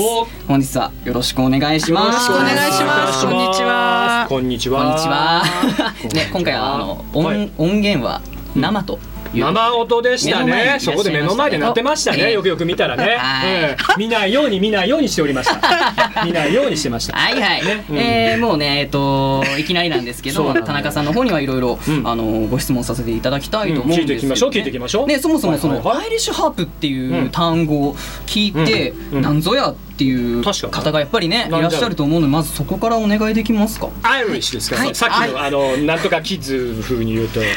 [0.00, 0.26] お。
[0.46, 2.30] 本日はよろしくお願いします。
[2.30, 4.26] よろしくお願いしますこんにちは。
[4.28, 5.42] こんにちはこんにちは。
[6.14, 8.20] ね今回はあの音、はい音源は
[8.54, 9.00] 生という
[9.34, 10.76] 生音でしたね。
[10.78, 13.18] そこで目の前で鳴ってましたええねよくよく見たらね、
[13.96, 15.60] 見ないように見ないようにしておりました。
[16.24, 17.16] 見ないようにしてました。
[17.16, 17.84] はいはい、ね。
[17.88, 17.98] うん。
[17.98, 22.02] えーもうねえっ、といきなりなんですけど田中さんの方にはいろいろうん。
[22.06, 25.06] あのご質問させていただきたいと思うんですけど、うん聞いていきましょう聞いていきましょう。
[25.06, 27.28] ねそもそもその、アイリッシュハープっていううん。
[27.30, 27.94] 単語を
[28.26, 30.72] 聞いて、なんぞやっていう確かに。
[30.72, 33.88] 方がやっぱりねいらっしゃると思うのでまずそこからお願いできますか？
[34.02, 34.76] アイリッシュですか？
[34.76, 34.94] らね、はい。
[34.94, 37.48] さっきのあのなんとかキッズ風に言うと、はい、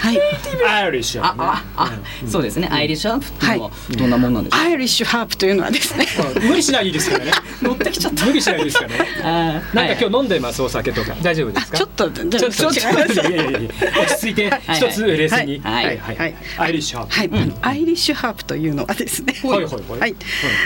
[0.67, 2.67] アイリッシュ、ね、あああ、そうですね。
[2.71, 6.05] アイリッシュハープっていうのはどんなもんなんでしょう、アイリッシュハープというのはですね。
[6.35, 6.49] うん。
[6.49, 7.31] 無理しないですからね。
[7.61, 8.25] 乗ってきちゃった。
[8.25, 8.97] 無理しないですからね。
[8.97, 10.61] なんかはい今日飲んでます？
[10.61, 11.15] お酒とか。
[11.21, 11.77] 大丈夫ですか？
[11.77, 12.39] ちょっとちょっと。
[12.39, 13.69] ちょっと違いやいやいや
[14.01, 14.49] 落ち着いて。
[14.49, 14.61] はい。
[14.77, 15.59] 一つ冷静に。
[15.59, 15.85] はい。
[15.85, 15.97] はい。
[15.97, 16.15] はい。
[16.15, 16.35] はい。
[16.57, 17.35] アイリッシュハープ。
[17.35, 19.33] はい、アイリッシュハープというのはですね。
[19.43, 19.73] はいはい。
[19.73, 19.99] はい。
[19.99, 20.15] はい。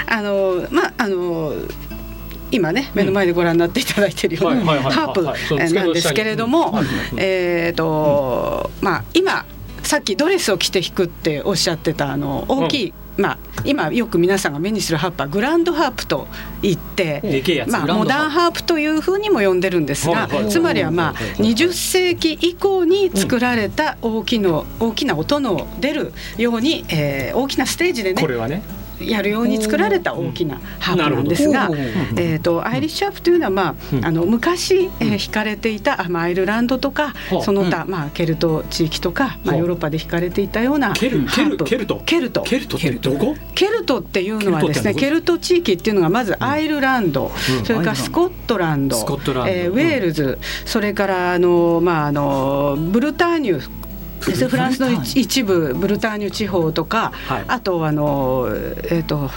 [0.08, 1.54] あのまああの
[2.52, 5.32] 今ね目の前でご覧になっていただいているようなハープな
[5.86, 6.74] んですけれども
[7.18, 9.46] えっとまあ今
[9.84, 16.28] さっきドレスを着て弾くっておっしゃってたあの大きい、まあ、今よく皆さんが目にするハープはグランドハープと
[16.62, 17.22] 言って
[17.68, 28.62] まあ、モダンハープというふうにも呼んでるんですがつまりはまあ20世紀以降に作られた大きの大きな音の出るように、えー大きなステージでねこれはね
[29.02, 31.70] やるように作られた大きなハープなんですが、
[32.16, 34.06] えー、とアイリッシュハープというのは、まあうん。
[34.06, 42.04] あの昔、えー弾かれていたあまあアイルランドとかその他、まあ、ケルト地域とか、まあ、ヨーロッパで弾かれていたようなケルハープケルケルト？
[42.06, 42.42] ケルト。
[42.42, 44.00] ケルトケルト。
[44.00, 47.66] っていうのはですねケケルト地域っていうのがまずアイルランド、うん。
[47.66, 48.96] それからスコットランド。
[48.98, 53.62] スえーウェールズ、それからあの、まあ、あのブルターニュ
[54.20, 57.46] フランスの一一部ブルターニュ地方とか、はい。
[57.48, 58.48] あとあの
[58.90, 59.30] えっ、と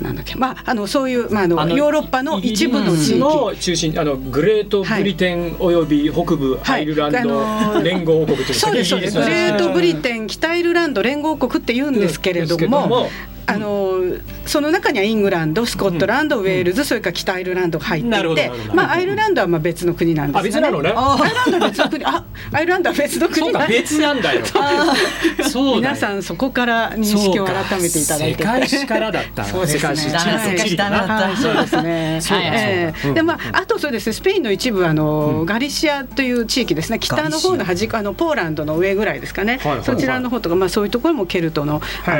[0.00, 3.18] なんだっけまああのそういうまああのヨーロッパの一部の地域。
[3.18, 9.18] の中心あのグレートブリテンおよび北部アイルランドあのー連合王国というそうですそうです。
[9.18, 13.08] グレートブリテン北アイルランド連合国って言うんですけれども、
[13.48, 14.00] あの
[14.44, 20.48] その中にはイングランドスコットランド、ウェールズそれから北アイルランドが入っていてまあアイルランドはまあ別の国なんですよね。
[20.48, 20.92] あ別なのね。
[20.94, 22.04] あアイルランドは別の国。
[22.04, 24.44] あアイルランドは別のそ国な別なんだよ。
[25.50, 28.42] そう皆さんそこから認識を改めていただいて。
[28.42, 29.94] 世界史からだったそうですね。
[32.20, 33.14] そうですね。
[33.14, 36.98] でまああとそうですねスペインの一部あの、ガリシアという地域ですね。
[36.98, 42.16] 北の方の端あのポーランドの上ぐらいですかね、そちらの方とかまあそういうところもケルトのあの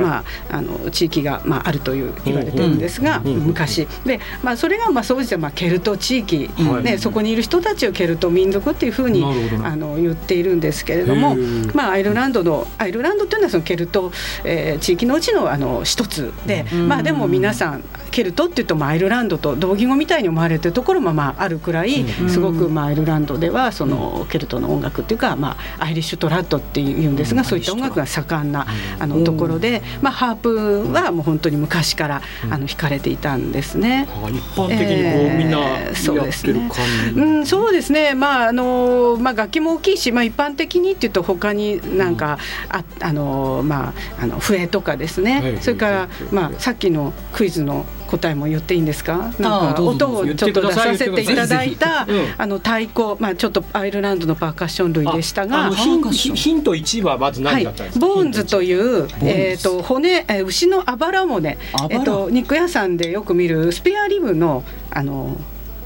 [0.00, 6.50] まああの地域がまああるという言われてるんですが、昔でまあそれがまあそうですねまあケルト地域、
[6.82, 9.24] ねそこにいる人たちをケルト民族っていうふうに
[9.64, 11.36] あの言っているんですけれども
[11.74, 14.12] まあアイルランドのアイルランドというのはそのケルト、
[14.44, 28.66] えー地域のうちのあの一つで、まあでも皆さんケルトっていうとまあアイルランドと同義語みたいに思われてるところもまああるくらいすごくまあアイルランドではそのケルトの音楽っていうかまあアイリッシュトラッドっていうんですがそういった音楽が盛んな
[28.98, 34.08] あのところでまあープはもう本当に昔からあの弾かれていたんですね。
[34.08, 36.52] あ一般的にこうみんなやえーそうですね。
[36.52, 37.20] ってる感じ。
[37.20, 42.38] うん、そうですね、まああのまあ、楽器も大きいし、まあ、一般的にっていうと他になんか、
[42.68, 45.62] ああのまあ、あの笛とかですね、はい。
[45.62, 49.32] それから、まあ、さっきのクイズの答えも言っていいんですか？
[49.38, 52.06] なんか音をちょっと出させていただいた
[52.38, 55.74] あの太鼓、まあ、ちょっとアイルランドのパーカッション類でしたあがの。
[55.74, 57.54] ヒント1はまずはい。
[57.62, 61.58] 何だったんです、か、ボーンズという、えー、と骨、えー牛のあばら骨。
[61.90, 65.36] えー、と肉屋さんでよく見るスペアリブのあの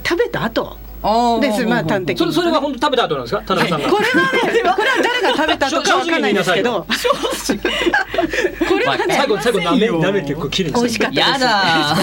[0.04, 0.76] 食べた後。
[1.40, 1.64] です。
[1.66, 2.18] まあ端的に。
[2.18, 3.42] それそれは本当食べた後なんですか？
[3.44, 3.90] 田中さんが。
[3.90, 6.86] これはね、これは誰が食べたとかわかんないんですけど、
[8.84, 11.30] これはね、 最後最後舐め舐めてこう切るんです美味しかったです。
[11.30, 11.96] やだ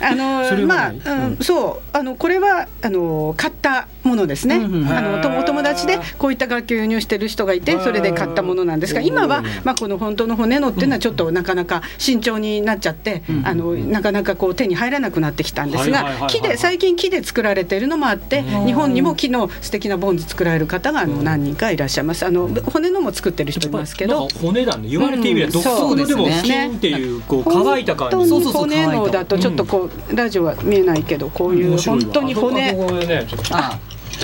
[0.10, 1.96] あのまあ、うん、そう。
[1.96, 4.56] あのこれはあの買ったものですね。
[4.56, 22.24] うんうんあのとお友達でこういった楽器を輸入してる人がいてそれで買ったものなんですが、今はまあこの本当の骨のっていうのはちょっとなかなか慎重になっちゃって、あのなかなかこう手に入らなくなってきたんですが、木で最近木で作られているのもあって、日本にも木の素敵なボンズ作られる方があの何人かいらっしゃいます。
[22.24, 24.28] あの骨のも作ってる人いますけど。
[24.40, 26.42] 骨だね言われてみればうん独特のでもそうですね。
[26.42, 32.72] スキンっていうこう乾いた感じ骨のだとちょっとこう、ラジオは見えないけどこういう本当にあ骨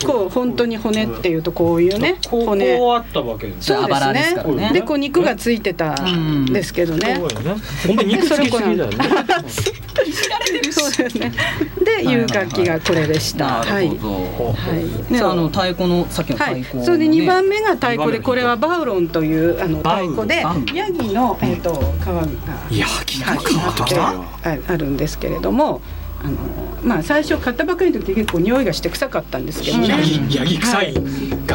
[0.03, 2.77] こう本当に骨っていうとこういうねこう骨。
[2.79, 4.55] こうあったわけですそうですね。
[4.57, 4.71] ね。
[4.73, 7.17] でこう肉がついてたんですけどね。
[7.17, 7.61] そうよね。
[7.87, 8.97] 本当に肉つきすぎだよね。
[10.71, 11.33] そうですね。
[11.85, 13.47] でいう楽器がこれでした。
[13.47, 13.91] なはい。
[13.91, 14.75] るほど、は
[15.09, 15.13] い。
[15.13, 16.85] ねそうあの太鼓のさっきのはい、太鼓、ね。
[16.85, 20.43] それで2番目が太鼓でこれはバウロンというあの太鼓で
[20.75, 22.27] ヤギの、えー、と皮が
[22.71, 23.39] いや気がはい。
[23.45, 25.81] 変わってきたあああるんですけれども
[26.25, 26.37] あの
[26.83, 29.89] まあ最初買ったばかりの時結構匂いがして臭かったんですけどね。
[29.89, 30.95] ヤギヤギ臭い。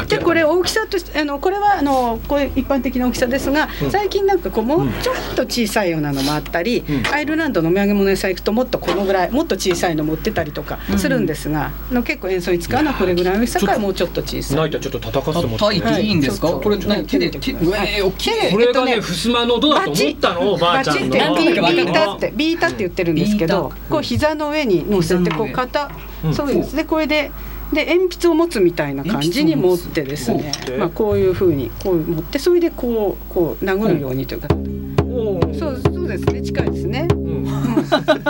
[0.07, 3.91] でこれ大きさとしてあのこれはあのこれ一般的な大きさですが、うん。
[3.91, 7.13] 最近なんかこうもうちょっと小さいようなのもあったり、うん。
[7.13, 14.57] アイルランドのお土産物屋さん行くともっとこのぐらいもっと小さいの持ってたりとかするんですが、あの結構演奏に使うのはこれぐらいの大きさからもうちょっと小さい。
[14.57, 18.29] ナイターちょっと叩かせてもらって叩いていいんですか、はいこれ何手で手うえー大きい。
[18.31, 21.17] 手これがね襖の音だと思ったのおばあちゃんの。
[21.17, 22.33] バチってビータって。
[22.35, 25.91] ビータって言ってるんですけどこう膝の上に乗せてこう肩
[26.23, 26.33] うん。
[26.33, 26.75] そうです。
[26.75, 27.31] でこれで
[27.73, 30.03] で鉛筆を持つみたいな感じに持って。
[30.03, 30.51] ですね。
[30.77, 34.47] まあこういうふうにこう持ってそれでこうこう殴るようにというか。
[34.51, 35.59] おー。
[35.59, 36.41] そうそうですね。
[36.41, 37.07] 近いですね。
[37.11, 37.43] うん。
[37.43, 37.51] で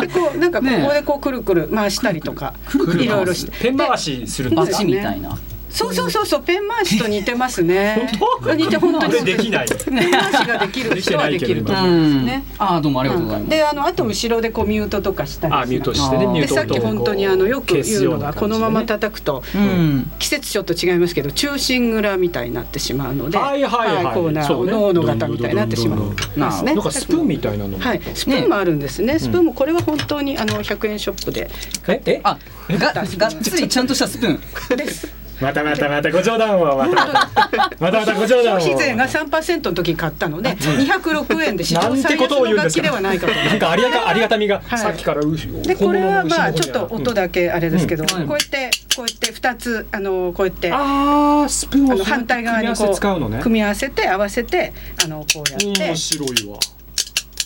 [0.08, 2.54] こうなんかここでこうくるくる回したりとか。
[3.00, 3.52] いろいろして。
[3.52, 5.38] ペン回しするんですバチみたいな
[5.70, 8.12] そうそうそうそうペン回しと似てますね。
[8.56, 9.16] 似て本当に。
[9.16, 9.68] 俺できない。
[9.68, 12.44] ペン回しができる人はできると思うんですね。
[12.58, 13.50] ああどうもありがとうございます。
[13.50, 24.14] であのあと後ろでこうミュートとかしたりあミュートしてねミュートでさっき本当にあのよく言うのがこのまま叩くと、うん季節ちょっと違いますけど中心蔵みたいになってしまうので、はいはいはい。
[24.14, 26.74] こうな脳の型みたいになってしまうますね。
[26.74, 27.80] なんかスプーンみたいなのも。
[27.80, 29.20] はい、スプーンもあるんですね。
[29.20, 31.50] スプーンもこれは本当にあの100円ショップで
[31.88, 32.22] ええ？
[32.24, 32.38] あ
[32.70, 34.78] ががっつりちゃんとしたスプーン。
[34.78, 35.20] です。
[35.42, 36.96] またまたまたご冗談をまた。
[36.96, 37.14] ま
[37.48, 38.60] たまたまたご冗談を。
[38.60, 43.34] 消費税が3%の時買ったので、206円で史上最安の楽器ではないかと。
[43.34, 43.72] なんか。
[43.72, 44.62] ありがたありがたみが。
[44.66, 44.80] はい。
[44.80, 48.28] さっきからうでこれはまあちょっと音だだけあれですけど、うん。
[48.28, 54.74] こうやってこうやって2つあのこうやってああスプーンをあの反対側にこう組み合わせて合わせて
[55.04, 55.84] あのこうやって。
[55.86, 56.58] 面白いわ。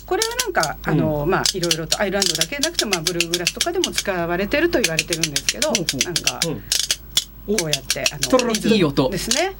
[0.06, 6.40] これはなんかあの、まあいろいろとアイルランドだけでなくてまあブルーグラスとかでも使われてると言われてるんですけど、なんか
[7.46, 9.10] こうやってあのいい音。
[9.10, 9.56] ですね。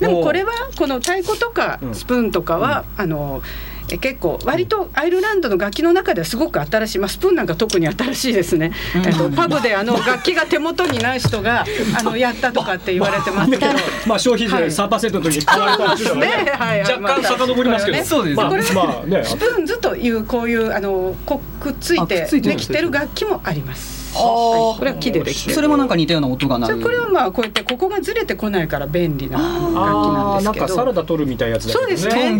[0.00, 1.94] でもこれはこの太鼓とかうん。
[1.94, 3.42] スプーンとかは、あの
[3.88, 11.64] え結構割とアイルランドの楽器の中ではすごく新しい、まあ、スプーンなんか特に新しいですね、えっと、パブであの楽器が手元にない人が
[11.98, 13.66] あのやったとかって言われてますけど。
[14.06, 14.64] まあ消費税はい。
[14.66, 16.52] 3%の時に買われたんですよねね。
[16.58, 16.80] はい。
[16.80, 16.92] はい。
[16.92, 17.96] 若干遡りますけど。
[17.96, 19.24] まあそうでこれまあね。
[19.24, 23.95] スプーンズというこういうあのこくっついてっついてるできてる楽器もあります。
[24.16, 25.54] これは木でできてる。
[25.54, 26.74] それもなんか似たような音が鳴る。
[26.74, 30.66] じゃあこれはまあこうやってここがずれてこないから便利な楽器なんですけど。
[30.66, 31.96] かサラダ取るみたいなやつだけどね。
[31.96, 32.30] そうですね。
[32.30, 32.38] ね。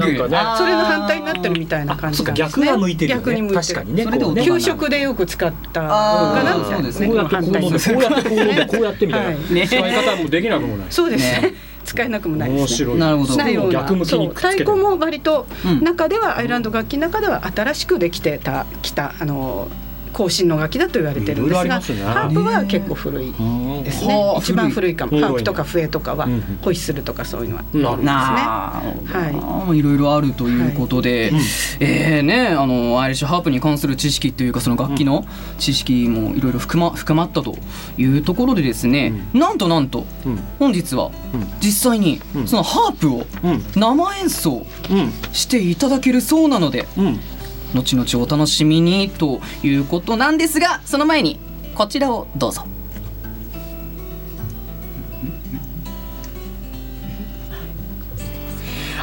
[0.56, 2.66] それの反対になってるみたいな感じなんですね。
[2.66, 3.20] 逆が向いてるよね。
[3.22, 3.60] 逆に向いてる。
[3.62, 4.04] 確かにね。
[4.04, 7.08] それで給食でよく使ったのかなみたいなですね。
[7.08, 9.26] こうやってこう飲んでこうやってこうやってみたいな。
[9.28, 11.48] はいね使い方もできなくもないそうですね。
[11.50, 11.54] ね。
[11.84, 12.62] 使えなくもないですね。
[12.62, 12.98] 面白い。
[12.98, 13.36] なるほど。
[13.36, 14.64] ないような逆向きにくっつけて。
[14.64, 14.74] そう。
[14.74, 15.84] 太鼓も割とうん。
[15.84, 19.68] 中ではアイルランド楽器の中では新しくできてたきたあの
[20.16, 21.70] 更新の楽器だと言われてるんですがね。
[21.70, 23.42] ハープは結構古いう
[23.80, 24.96] んですはあね一番古い。
[24.96, 25.18] かも。
[25.20, 27.48] ハープとか笛とかはうんうんホイッスルとかそうい。
[27.48, 28.02] うのはなるほど。
[28.02, 28.82] なあ、
[29.18, 31.38] はいいろいろあるということで、うん。
[31.80, 35.26] えーねあのアイリッシュハープに関する知識というかその楽器の
[35.58, 37.54] 知識もいろいろ深ま深まったと
[37.98, 40.38] いうところでですね、なんとなんとうん。
[40.58, 41.46] 本日はうん。
[41.60, 42.48] 実際にうん。
[42.48, 43.62] そのハープをうん。
[43.76, 45.12] 生演奏うん。
[45.34, 47.20] していただけるそうなのでうん
[47.76, 51.38] 後々お楽しみにということなんですがその前に
[51.74, 52.66] こちらをどうぞ。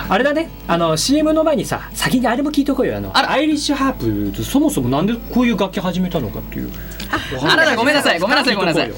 [0.09, 6.69] あれだねあの CM の前にさ先にあれも聞いとこうよあのアイリッシュハープそもそもなんでこういう楽器始めたのかっていう
[7.41, 8.91] あららごめんなさいごめんなさいごめんなさい。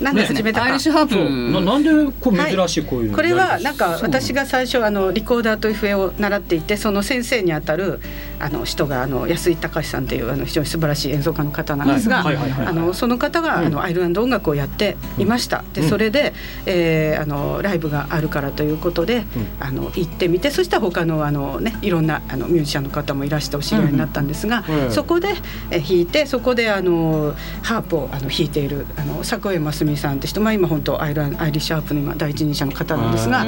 [0.00, 8.00] なんで始めたかアイリッシュハープななんでこう珍しいこういうのこれはやなんか私が最初あのリコーダーと笛を習っていてその先生にあたる
[8.38, 12.36] あの人があの安井隆さんというあの非常に素晴らしい演奏家の方なんですがはい。
[12.36, 12.50] はい。
[12.50, 12.58] はい。
[12.60, 12.66] はい。
[12.68, 15.64] あのその方があのアイルランド音楽をやっていました。
[15.74, 16.32] でそれで、
[16.66, 19.24] えーあのライブがあるからということで、
[19.58, 24.84] あの行ってみてそしたら他のあのねいろんなあのミュージシャンの方もいらしてお知り合いになったんですが、うん。
[24.84, 25.28] うんそこで、
[25.70, 33.44] えー弾いてそこであのハープをあの弾いているあの迫江真澄さんって人まあ今本当アイルランアイリッシュハープの今第一人者の方なんですが、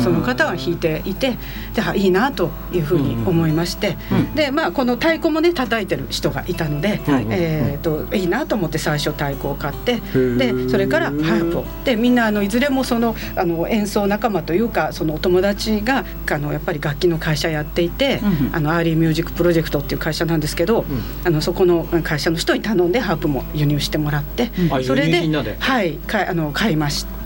[0.00, 1.36] その方が弾いていて
[1.74, 3.96] であいいなというふうに思いまして、
[4.34, 10.36] でまあこの太鼓もね叩いてる人がいたので、はいえー、といいなと思って最初太鼓を買ってー。
[10.36, 11.64] でそれからハープを。
[11.84, 20.84] でみんなあのいずれもそのあの演奏仲間というかそのお友達があのやっぱり楽器の会社やっていて、うんあのアーリーミュージックプロジェクトっていう会社なんですけど、
[21.24, 25.28] あのそこの会社の人に頼んでハープも輸入してもらって、あそれで
[25.68, 27.18] はいかあの買いました。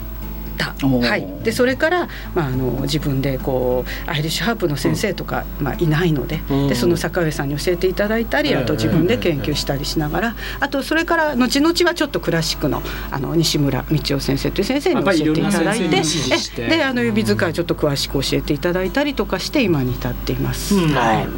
[0.80, 6.68] はい、でそれから、まあ、あの自分でこうアイリッシュハープの先生とか、まあ、いないので,、うん。
[6.68, 20.74] でその坂上さんに教えていただいたりあと自分で研究したりしながらあとそれから後々はちょっとクラシックのあの西村道夫先生という先生に教えていただいてであの指使いちょっと詳しく教えていただいたりとかして今に至っています。
[20.74, 21.30] なる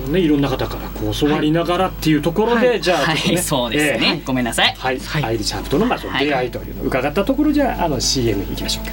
[0.00, 2.80] ほどねいろんな方からこう教わりながらっていうところで、はい。
[2.80, 3.38] じゃあねい。
[3.38, 4.22] そうですね、ええ。
[4.24, 4.74] ごめんなさい。
[4.76, 5.24] はい、はい。
[5.24, 8.86] アイリッシュハープとのまあその出会いというのを伺ったところじゃああの CM いきましょう。
[8.86, 8.92] か。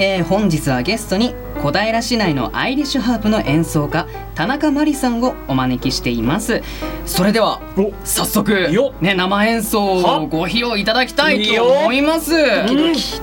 [0.00, 6.62] えー本日はゲストに小平市内のアイリッシュハープの演奏家田中真理さんをお招きしています。
[7.04, 7.90] それではお。
[8.06, 8.94] 早速よ。
[9.00, 10.20] ね生演奏は。
[10.20, 12.30] をご披露いただきたいと思います。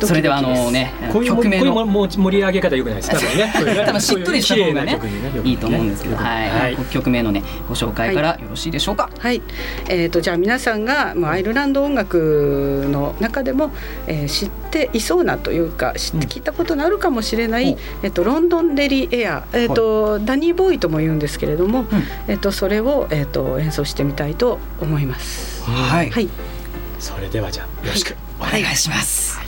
[0.05, 1.73] それではあのねこういう曲名の。
[1.73, 3.17] こういうも盛り上げ方よくないですか？
[3.85, 4.99] 多分しっとりした方がね
[5.45, 6.75] いいと思うんですけど、はい、はい。
[6.91, 9.09] 曲名のねご紹介からよろしいでしょうか？
[9.17, 9.41] はい、
[9.87, 13.71] えー、とじゃあ皆さんがまあアイルランド音楽の中でも、
[14.07, 21.85] えー知ってていそうなというか知って聞いたことのあるかもしれない、えっと、ロンドンデリエア、えっとダニーボーイとも言うんですけれども、
[22.27, 25.63] えっと、それを、えっと、演奏してみたいと思います。
[25.63, 26.29] はい、はい、
[26.99, 29.39] それではじゃあよろしくお願いします。
[29.41, 29.44] い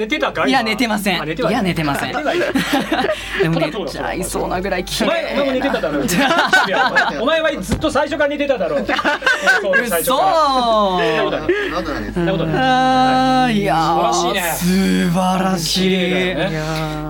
[0.00, 1.28] 寝てたかいや寝てません。
[1.28, 2.12] いや寝てません。
[2.12, 6.06] でも寝ちゃいそうなぐらい綺お前お前も麗寝てただろい
[6.70, 9.76] や お前はずっと最初から寝てただろ そうそん
[11.16, 12.12] なことない。
[12.14, 12.54] そんなことない。
[12.56, 13.64] あーい。
[13.64, 14.40] やー素晴らしいね。
[14.40, 15.90] 素晴らしい。
[15.90, 16.34] ね。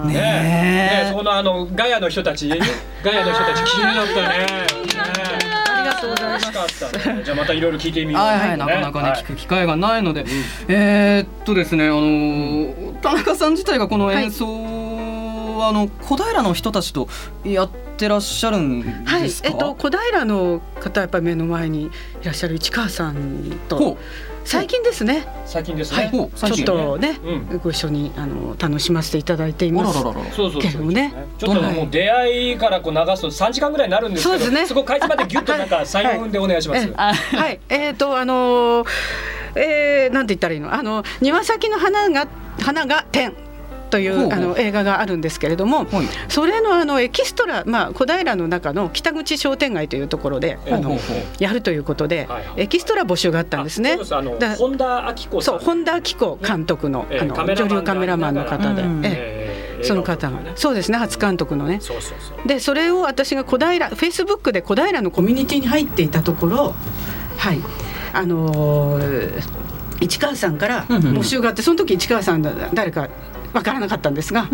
[0.07, 2.49] ねねそのあのガヤの人たち
[3.05, 4.81] ガヤの人たち綺麗だったね。
[7.15, 8.23] ねじゃあまたいろいろ聞いてみよう。
[8.23, 10.25] はいはい、なかなかね、聞く機会がないので、
[10.69, 12.80] えーっとですね、あのー
[13.11, 17.09] 田中さん自体がこの演奏は、あの小平の人たちと
[17.45, 19.49] やってらっしゃるんはいです、か？
[19.49, 21.91] えっと小平の方やっぱり目の前にい
[22.25, 23.99] らっしゃる市川さんほと
[24.43, 25.27] 最近ですね。
[25.45, 25.99] 最近ですね。
[25.99, 26.11] はい。
[26.11, 27.21] ちょっとね、
[27.53, 30.01] うご一緒にあの楽しませていただいています。
[30.01, 31.13] そうそうそうけれどもね。
[31.39, 34.67] ちょっともう出会いからこう流すと3時間ぐらいになるんですけどそうですね。
[34.67, 38.89] そこかいつまでギュッとなんか3、4分でお願いします、えはい、えっ、とあのー
[39.57, 40.73] えーなんて言ったらいいの？
[40.73, 42.27] あの庭先の花が
[42.59, 43.35] 花が天
[43.91, 45.87] といほうあの映画があるんですけれども、
[46.29, 50.97] それのあのエキストラ、まあ、小平の中の北口商店街というところであの
[51.39, 53.99] やるということで、エキストラ募集があったんですね。
[54.59, 59.05] 本田明子そう本田明子監督の,、ええあの女流カメラマンの方で、うん。
[59.05, 59.41] ええ。
[59.83, 61.81] その方が、そうですね初監督のね。
[62.47, 66.75] でそれを私が小平フェイスブックで小平のコミュニティに入っていたところ
[67.39, 67.61] はい。
[68.13, 69.60] あのー
[70.01, 73.09] 市川さんから募集があってその時市川さんだ誰か
[73.53, 74.49] わからなかったんですが、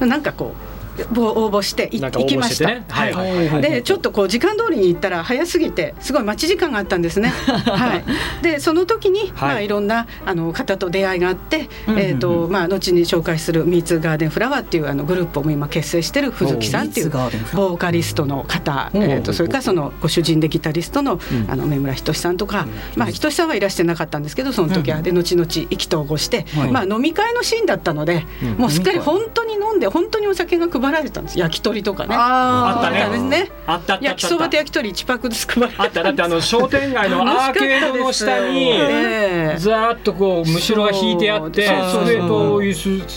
[0.00, 2.68] なんかこうぼ応募して行きました。
[2.68, 2.72] は
[3.08, 3.12] い。
[3.12, 3.34] はい。
[3.34, 3.48] はい。
[3.48, 7.28] はいでちょっとこう時間通りに行ったら早すぎてすごい待ち時間があったんですね。
[7.66, 8.04] はい。
[8.42, 21.50] でその時に、まあいろんなあの方と出会いがあって、えっ、とまあ後に紹介するミーツガーデンフラワーっていうあのグループを今結成してる藤木さんっていうボーカリストの方、えー、とそれからそのご主人でギタリストの,、うん。
[21.50, 22.66] あの目村仁さんとか、
[22.96, 26.70] まあ仁さんはいらしてなかったんですけどその時は、で後々意気投合して、はい。
[26.70, 28.48] まあ飲み会のシーンだったので、うん。
[28.54, 32.14] もうすっかり本当に飲んで本当にお酒が配られたんです焼き鳥とかね。
[32.18, 33.50] あったね。
[33.66, 42.04] あった焼きそばと焼き鳥1パックずつ配られてあっただってあの商店街のアーケードの下にええざーっとこうむしろが引いてあってそうそうそう。
[42.04, 42.74] 机と椅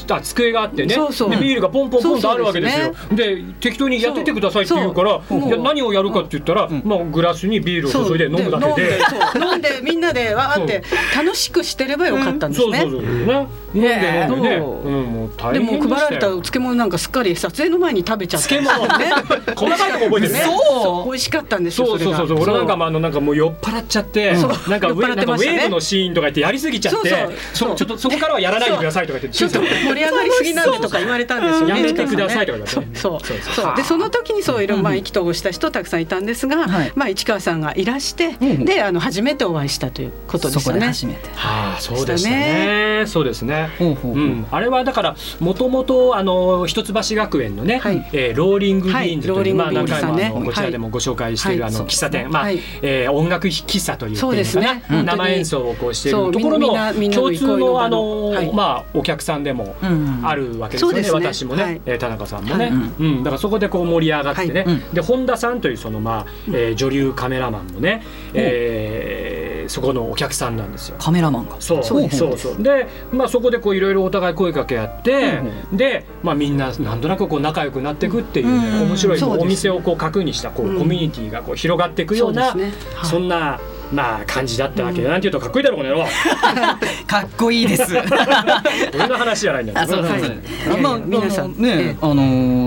[0.07, 0.95] 子あ机があってね。
[1.39, 2.93] ビールがポンポンポンとあるわけですよ。
[3.11, 5.21] で適当にやってってくださいって言うから
[5.57, 8.99] 何をやるかって言ったらまあグラスにビールを注いで飲むだけで。
[9.35, 10.83] 飲んでみんなでわーって
[11.15, 12.81] 楽しくしてればよかったんですね。
[12.83, 12.91] 飲ん。
[13.73, 14.59] で飲んでね。
[15.53, 18.61] でも配られた漬物なんかすっかり撮影の前に食べちゃったね。
[19.55, 20.39] 細かいとこ覚えてるね。
[20.41, 21.05] そう。
[21.05, 22.41] 美味しかったんですよそうそうそうそう。
[22.41, 24.69] 俺なんかもあのなんかもう酔っ払っちゃってそう。
[24.69, 25.23] なんかウェね。
[25.23, 27.09] ウェーブのシーンとか言ってやりすぎちゃって
[27.53, 31.77] そうちょっとそこからはやらないでくださいとか言ってちょっと盛り上がりすぎなんでとか言われたんですよね。
[31.77, 33.19] やめてくださいとか言われてそう。
[33.25, 33.37] そう。
[33.55, 33.75] そう。
[33.75, 40.87] でその時にそういろいろまあ意気投合した人たくさんいたんですが、まあ市川さんがいらして、であの初めてお会いしたということでしたね。
[40.87, 41.29] 初めて。
[41.35, 43.03] はい、そうでしたね。
[43.07, 43.69] そうですね。
[43.79, 47.81] うん、あれはだからもともとあの一橋学園のね、
[48.13, 54.83] えーローリングビーンズというまあ何回もあのこちらでもご紹介しているあの喫茶店、まあえー音楽喫茶というそうですね。
[54.89, 59.75] 生演奏をこうしているところのの共通のあのまあお客さんでも
[60.23, 61.09] あるわけですよね。
[61.11, 62.73] 私もね、えー田中さんもね、はい。
[62.73, 68.03] うん、だからそこでこう盛り上がってね、で本田さんというそのまあ、えー女流カメラマンもね、
[69.61, 70.95] えーそこのお客さんなんですよ。
[70.99, 71.55] カメラマンが。
[71.59, 71.83] そう。
[71.83, 72.63] そうそうそう。
[72.63, 75.41] で、まあ、そこでこういろいろお互い声かけ合って、
[75.71, 78.87] で、まあ、みんななんとなくこう仲良くなっていくっていうね、うん。
[78.89, 80.79] 面白いお店をこう核にしたこう、うん。
[80.79, 82.95] コミュニティがこう広がっていくようなそうですね。
[82.95, 83.09] はい。
[83.09, 83.59] そんな、
[83.91, 85.01] まあ、感じだったわけ。
[85.01, 86.05] で、なんていうとかっこいいだろこの野郎。
[87.07, 87.95] かっこいいです。
[88.93, 89.79] 俺の話じゃないんだよ。
[89.79, 90.77] あそうそうそう。
[90.81, 92.15] まあ皆さんねあの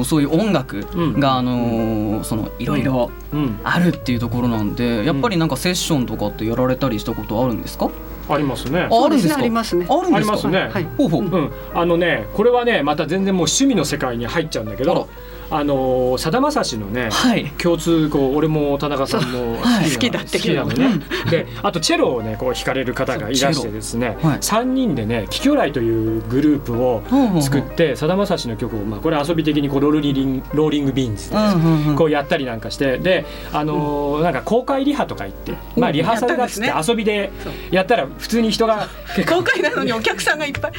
[0.00, 0.84] ーそういう音楽
[1.20, 3.10] があのーそのいろいろ
[3.62, 7.88] あるっていうところなんでやっぱりなんかセッションとかってやられたりしたことあるんですか？
[8.28, 8.88] ありますね。
[8.90, 9.38] ああるんですか？
[9.38, 9.86] ありますね。
[9.88, 10.70] あるんですかありますね。
[10.72, 10.86] はい。
[10.96, 11.22] ほうほう。
[11.22, 15.08] うん、あのね、これはね、また全然もう趣味の世界に入っちゃうんだけど。
[15.54, 17.10] あのさだまさしのね、
[17.62, 19.90] 共通こう俺も田中さんも好きな,、はい。
[19.90, 27.02] 好きだって好きなのね、であとチェロをねこう弾かれる方がいらしてですね、三人でね「キキョライ」というグループを
[27.42, 31.36] 作ってさだまさしの曲を、まあ、これ遊び的にこうローリングローリングビーンズで、
[31.96, 37.30] こうやったりなんかしてであのーなんか公開リハとか行って、まあ、リハーサルだっつって遊びで
[37.70, 38.88] やったら普通に人が
[39.28, 40.72] 公開なのにお客さんがいっぱい。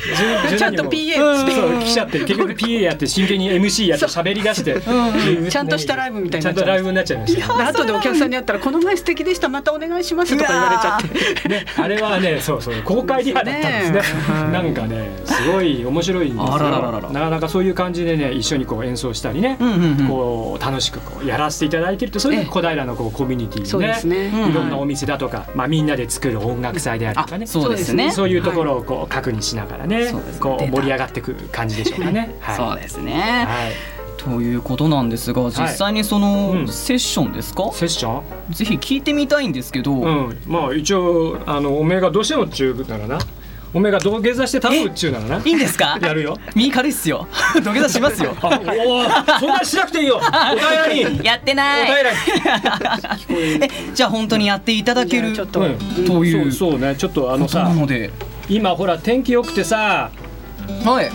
[0.50, 7.58] 十ちゃんと十 PA そう来ちゃって結局 PA やって真剣に MC やって喋り出して、うんちゃんとしたライブみたいにちゃなんっちゃライブになっちゃいました。
[7.58, 11.50] で後でお客さんに会ったら「この前素敵でしたまたお願いします」とか言われちゃって。
[11.50, 14.24] ね、あれはね、そうそう、公開リハだったんですね。
[14.52, 16.54] なんかね、すごい面白いんですよ。
[16.54, 17.10] あららららら。
[17.10, 20.08] なかなかそういう感じでね、一緒にこう演奏したりね、うんうんうん。
[20.08, 23.88] こう楽しくこうやらせていただいてると、それで小平のこうコミュニティね。
[23.88, 24.32] ですね。
[24.34, 24.52] うん。
[24.52, 28.12] いろんなお店だとか、まあみんなで作る音楽祭であるとかね、あそうですね。
[28.12, 32.36] そういうところをこう確認しながらね、こう盛り上がっていく感じでしょうかね。
[32.42, 32.56] はい。
[32.56, 33.14] そうですね。
[33.48, 33.72] はい。
[34.18, 37.72] ということなんですが実際にそのセッションですか？
[37.74, 38.24] セッション？
[38.54, 39.94] ぜひ聞いてみたいんですけど。
[39.96, 43.20] うん、まあ一応あのおめえがどうしてもっちゅうならな、
[43.74, 45.42] おめえが土下座して立つっちゅうならな。
[45.46, 45.98] いいんですか？
[46.02, 46.38] やるよ。
[46.56, 47.28] 身軽いっすよ。
[47.64, 48.36] 土下座しますよ。
[48.42, 49.04] おお、
[49.40, 50.18] そんなしなくていいよ。
[50.18, 51.20] お平らに。
[51.26, 51.82] やってない。
[51.84, 52.18] お平らに。
[53.66, 55.60] えじゃあ本当にやっていただけるちょっと。
[55.62, 55.78] うん。
[56.06, 56.52] という。
[56.52, 57.72] そうそうね、ちょっとあのさ、
[58.50, 60.10] 今ほら天気良くてさ、
[60.86, 61.12] はい。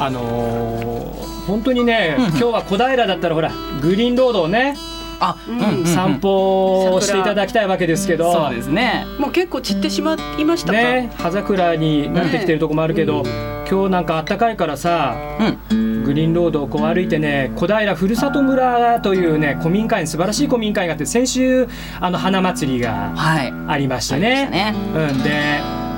[0.00, 4.76] あのー本当にね、今日は小平だったらほらグリーンロードをね、
[5.22, 9.06] あ、うん散歩をしていただきたいわけですけど、そうですね。
[9.18, 13.22] もう結構散ってしまいましたか、ね、葉桜になってきてるとこもあるけど、
[13.70, 15.16] 今日なんか暖かいからさ、
[16.02, 21.68] グリーンロードをこう歩いてね小平ふるさと村というね古民家園素晴らしい古民家園があって先週
[22.00, 25.30] あの花祭りがありましてね,、うん、で、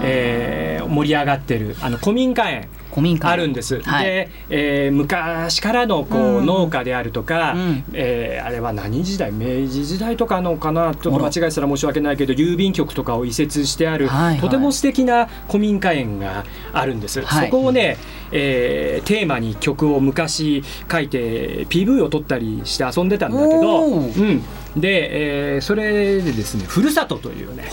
[0.02, 2.68] えー盛り上がってるあの古民家園。
[2.90, 4.04] 古民家あるんです、はい。
[4.04, 7.56] で、えー昔からのこう、うん農家であるとか、
[7.92, 9.32] えーあれは何時代？
[9.32, 10.94] 明治時代とかのかな？
[10.94, 14.32] ちょっと間違えてたら申し訳ないけど郵便局とかを移設してある、はい。
[14.34, 17.46] はいとても素敵な古民家園があるんです、はい。
[17.46, 17.96] そこをね、
[18.30, 24.42] えーテーマに曲を昔書いて PV を撮ったりして遊んでたんだけど、おうん、
[24.76, 27.64] で、えーそれでですね「ふるさと」というね、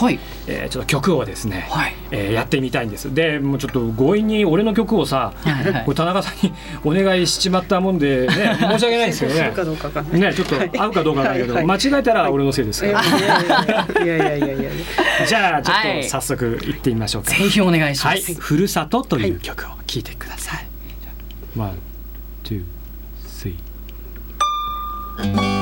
[0.47, 1.69] えーちょっと曲をですね、
[2.09, 3.13] えーやってみたいんですです。
[3.13, 9.41] でもうちょっと強引に俺の曲をさ、はいはい、田中さんに お願いしちまったもんで、ね、申し訳ないですけ どね
[10.11, 14.71] ねちょっと合うかどうかだけど、はい、間違えたら俺のせいですから、はい、いやいやいやいやいや。
[15.25, 21.71] じゃあちょっと早速いってみましょうか、ぜひお願いします、ふるさとという曲を聴いてください、はい、
[22.43, 22.63] 1
[23.43, 23.55] 2
[25.57, 25.60] 3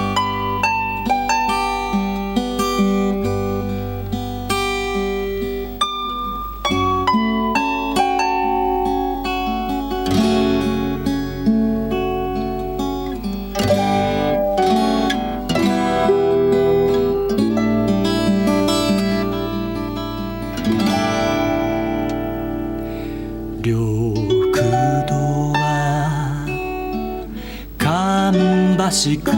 [29.00, 29.32] しく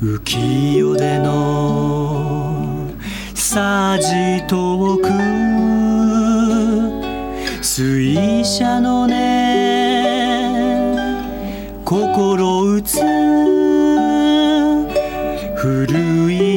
[0.00, 2.88] 浮世での
[3.34, 5.10] さじ遠く
[7.62, 10.16] 水車のね
[11.84, 13.00] 心打つ。
[15.56, 16.49] 古い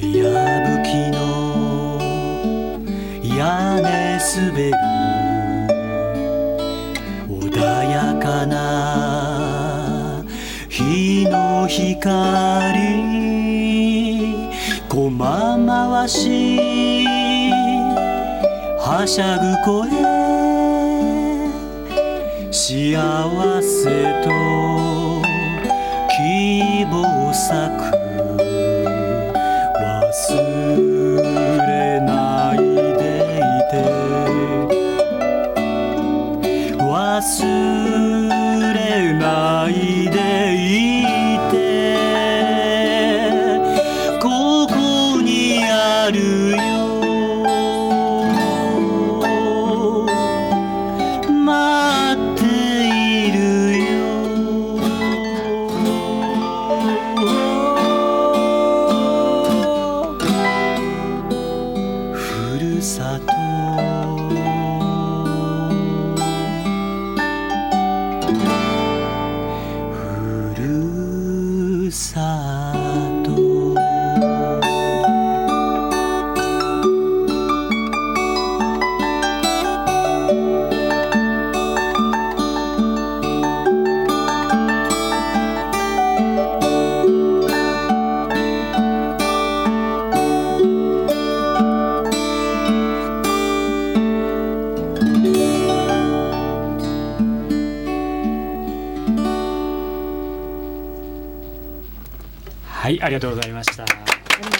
[0.00, 1.98] ぶきの
[3.22, 4.76] 屋根滑る
[7.28, 10.24] 穏やかな
[10.68, 11.96] 日の光
[14.88, 17.06] 駒回し
[18.78, 19.88] はしゃぐ声
[22.52, 24.55] 幸せと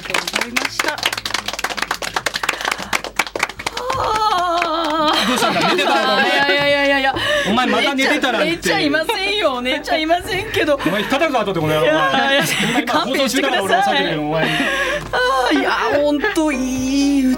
[0.07, 0.97] とうございました。
[5.27, 7.15] どうしたんだ寝てたのいやいやいやいやいや
[7.51, 8.51] お前また寝てたなんて。
[8.53, 9.61] 寝ちゃいませんよ。
[9.61, 10.77] 寝ちゃいませんけど。
[10.77, 12.45] お前叩く後でこの野郎おいやいや
[12.75, 14.45] 前今放送中だから俺は避けるけどお前。
[14.45, 17.36] あーいや本当いい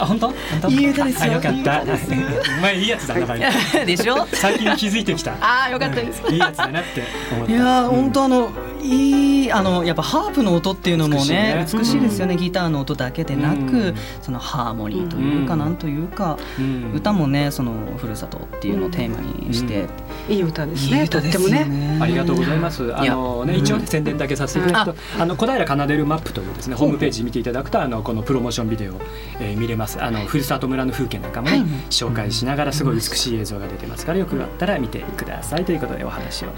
[0.00, 0.68] 歌あ本当？
[0.70, 1.32] いい歌ですよ。
[1.32, 1.52] あよかった。
[1.52, 2.10] いい歌です
[2.58, 4.26] お前いいやつだなでしょ？
[4.32, 5.34] 最近気づいてきた。
[5.40, 6.22] あーよかったです。
[6.30, 7.52] いいやつだなって思った。
[7.52, 8.50] いやー本当あの
[8.82, 13.94] いいあのやっぱハープの音っていうのもね美しいですよね、ギターの音だけでなく、うん。
[14.22, 16.92] そのハーモニーというか、うんなんというか、うん。
[16.94, 19.86] 歌もねそのふるさとっていうのをテーマにして、
[20.28, 21.06] いい歌ですね。
[21.08, 21.64] とってもね。
[21.64, 22.94] ねありがとうございます。
[22.96, 28.94] あのね、一応宣伝だけさせていただくと、あの小平カナデルマップというですね、ホームページ見ていただくと、あのこのプロモーションビデオ、
[29.40, 29.89] えー見れます。
[30.00, 35.64] あのふるさと村の風景なんかもね、紹介しながらすごい美しい映像が出てますから、よくあったら見てください。
[35.64, 36.48] ということでお話を。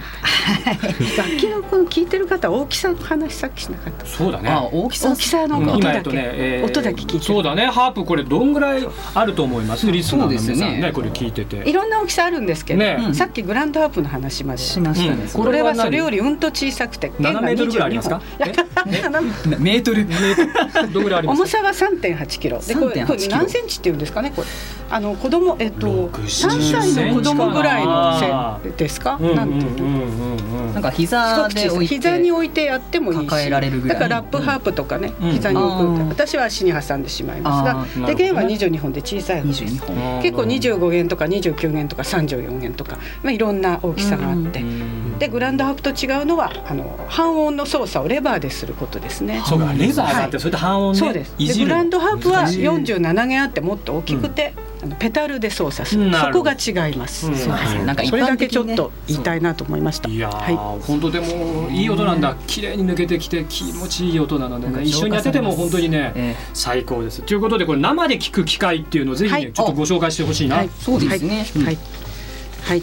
[1.17, 4.07] 楽器のこの聞いてる方大きさの話さっきしなかった。
[4.07, 4.51] そうだね。
[4.51, 7.21] あ大きさ大きさのうん音だけ、今えっとね、えー音だけ聞いてる。
[7.21, 9.91] そうだね、ハープこれどんぐらいあると思います？
[9.91, 11.69] リスナーの皆さんそうですよねねこれ聞いてて。
[11.69, 13.15] いろんな大きさあるんですけど、ね。
[13.15, 18.21] さっきグランドハープの話しましたね、うんこれはそれよりうんと小さくて7メートルぐらいありますか？
[18.39, 18.49] いや
[19.09, 20.07] 7メートル。
[20.93, 21.53] どんぐらいあります？
[21.53, 21.61] か。
[21.61, 22.61] 重さは3.8キロ。
[22.61, 24.49] でこれ3.8これ8キロ何センチっていうんですかねこれ。
[24.93, 28.21] あの子供えっと7 3歳の子供ぐらいの
[28.63, 30.73] セ背ですか、うんなんていうの？
[30.73, 33.27] なんか膝で置いて膝に置いてやってもいいし。
[33.27, 33.99] 抱えられるぐらい。
[33.99, 35.31] だからラップハープとかね、うん。
[35.33, 38.79] 膝に置く私は足に挟んでしまいますあがーで弦はなるほどね。
[38.79, 39.65] 22本で小さい方です。
[39.65, 40.23] 22本。
[40.23, 44.65] 結構25弦とか29弦とか34弦とか、まあ、いろんな大きさがあって、
[45.19, 49.43] でグランドハープと違うのはあの半音の操作をレバーですることですね。
[49.47, 50.41] そうかレバーがあってはい。
[50.41, 51.35] それで半音ねそうです。
[51.65, 57.37] グランドハープは難しい47弦あってもっと大きくて、あのペダルで操作する、そこが違います、うん。
[57.37, 57.85] そうですね。
[57.85, 60.09] なんか一それだけちょっと言いたいなと思いました。
[60.09, 60.83] いやー、はい。
[60.83, 62.37] 本当でもいい音なんだ。
[62.47, 67.23] 綺麗に抜けてきて気持ちいい音なのでね一緒にやってても本当にね、え最高です。
[67.23, 69.53] ということでこれ生で聞く機会っていうのをぜひね、はい。
[69.53, 70.71] ちょっとご紹介してほしいな、はい。
[70.81, 71.47] そうですね。
[71.55, 71.79] はい、はい
[72.65, 72.83] はい、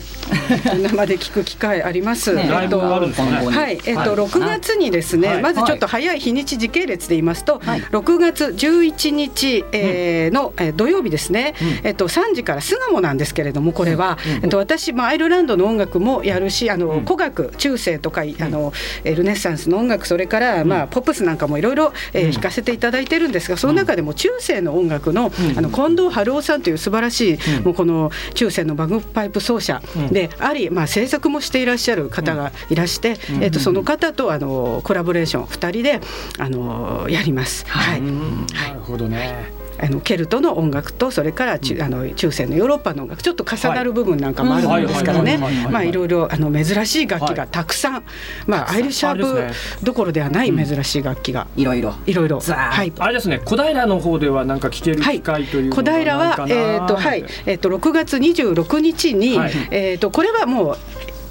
[0.81, 2.33] 生で聞く機会あります。
[2.33, 2.47] ね。
[2.49, 3.31] ライブがあるんですかね。
[3.31, 4.09] 今後にはい、えっと、はい。
[4.09, 5.41] 6月にですね、はい。
[5.41, 7.81] まずちょっと早い日にち時系列で言いますと、はい。
[7.81, 17.05] 6月11日、えーの、えー土曜日ですね、えっと、3時から巣鴨なんですけれどもこれは、えっと、私、まあ、アイルランドの音楽もやるしあの、うん。
[17.05, 18.71] 古楽中世とかあの
[19.03, 29.68] えールネッサンスの音楽それから、まあ、ポップスなんかもいろいろえー弾かせていただいてるんですがその中でも中世の音楽の,、あの近藤春夫さんという素晴らしい、もうこの中世のバグパイプ奏者
[30.11, 36.01] であり、まあ、制作もしていらっしゃる方がいらして、えっとその方とあのコラボレーション2人で
[36.37, 37.65] あのやります。
[37.67, 37.99] はい。
[37.99, 38.47] うん。
[38.47, 45.37] なるほどねあのケルトの音楽とそれから中,、あの中世のヨーロッパの音楽ちょっと重なる部分なんかもあるものですからね。
[45.69, 48.03] まあいろいろあの珍しい楽器がたくさん、
[48.47, 49.51] まあアイルシャー
[49.81, 52.93] プどころではない珍しい楽器がいろいろいろいろはい。
[52.97, 59.51] あれですね小平の方ではなんか聞ける機会というの小が平はえっ、とはいえっ、と6月26日に、はい。
[59.71, 60.77] えっ、とこれはもう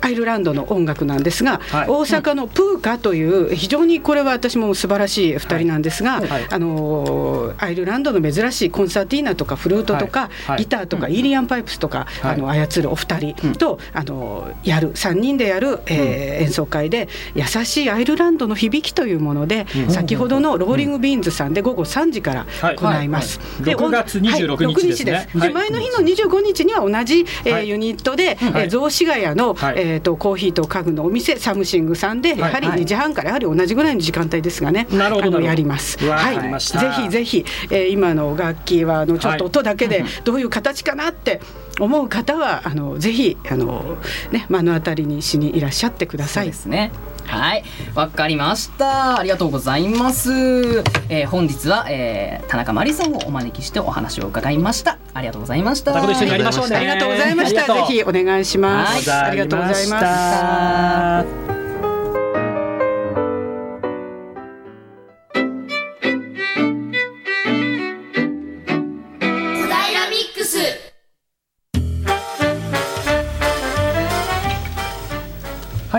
[0.00, 1.88] アイルランドの音楽なんですが、はい。
[1.88, 6.46] 大阪のプーカという非常にこれは私も素晴らしい2人なんですが、はい。
[6.50, 12.34] あのーアイルランドの珍しいコンサーティーナとかフルートとか、ギターとかイーリアンパイプスとか、はい。
[12.34, 19.90] あの操るお二人と、あのーやる3人でやる、えー演奏会で優しいアイルランドの響きというもので、うん。
[19.90, 22.76] 先ほどのローリングビーンズさんで午後3時からはい。
[22.76, 23.40] 行います。
[23.64, 25.12] で6月26日ですね。
[25.12, 25.48] はい6日はい。
[25.48, 25.96] で前の日の
[26.28, 32.82] 25日には同じ、えユニットで、え雑司ヶ谷の、はいえー、とコーヒーと家具のお店サムシングさんでやはりはい。
[32.82, 34.98] 2時半からやはり同じぐらいの時間帯ですがね、なるほど。
[34.98, 35.98] なるほどあのやります。
[35.98, 41.40] はい、ぜひぜひ、えー今の楽器はあのちょっと音だけでどういう形かなって
[41.80, 43.98] 思う方はあのぜひあの
[44.30, 46.48] ね目の当たりにしにいらっしゃってください。
[46.48, 46.52] で。
[46.52, 46.90] すね。
[47.28, 47.64] はい、
[47.94, 49.18] わかりました。
[49.18, 50.82] ありがとうございます。
[51.08, 54.98] えー本日は、えー田中真理さんをお招きしてお話を伺いました。
[55.12, 55.92] ありがとうございました。
[55.92, 57.74] また一緒にやりましょうねありがとうございました。
[57.74, 59.10] ぜひお願いします。
[59.10, 61.26] はいありがとうございます。
[61.26, 61.57] 小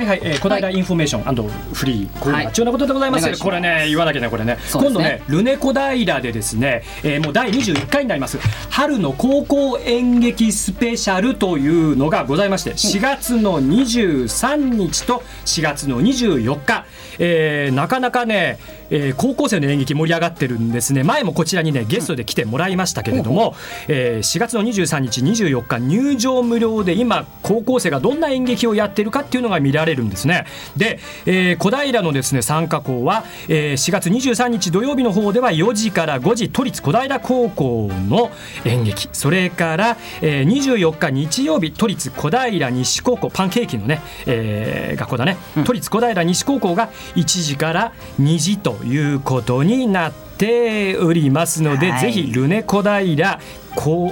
[0.09, 3.43] はいはい、えー、小平インフォメーションフリーコーナー中のことでございます、お願いします。
[3.43, 4.57] これね言わなきゃねこれね。
[4.73, 8.39] 今度ねルネ小平でですね、えーもう第21回になります。
[8.69, 16.85] 春の高校演劇スペシャルというのがございまして4月の23日と4月の24日、
[17.19, 18.57] えーなかなかね、
[18.89, 21.03] えー高校生の演劇盛り上がってるんですね。
[21.03, 23.55] 前もこちらにねゲストで来てもらいましたけれども、
[23.87, 30.45] えー4月の23日24日入場無料で今高校生がどんな演劇をやってるかっていうのが見られるんですね。
[30.77, 38.31] で、えー小平のですね参加校は、えー4月23日土曜日の方では4時から5時都立小平高校の
[38.65, 39.09] 演劇。
[39.13, 43.29] それから、えー24日日曜日都立小平西高校。
[43.29, 53.39] パンケーキのね、えー学校だね、都立小平西高校が1時から2時ということになっておりますので、はいぜひルネ小平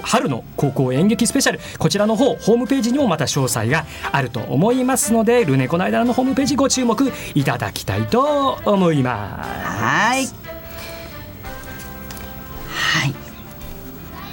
[0.04, 9.50] 春の高校演劇スペシャルこちらの方ホームページにもまた詳細があると思いますのでルネ小平のホームページご注目いただきたいと思います。
[9.66, 10.26] はい。
[12.78, 13.28] はい。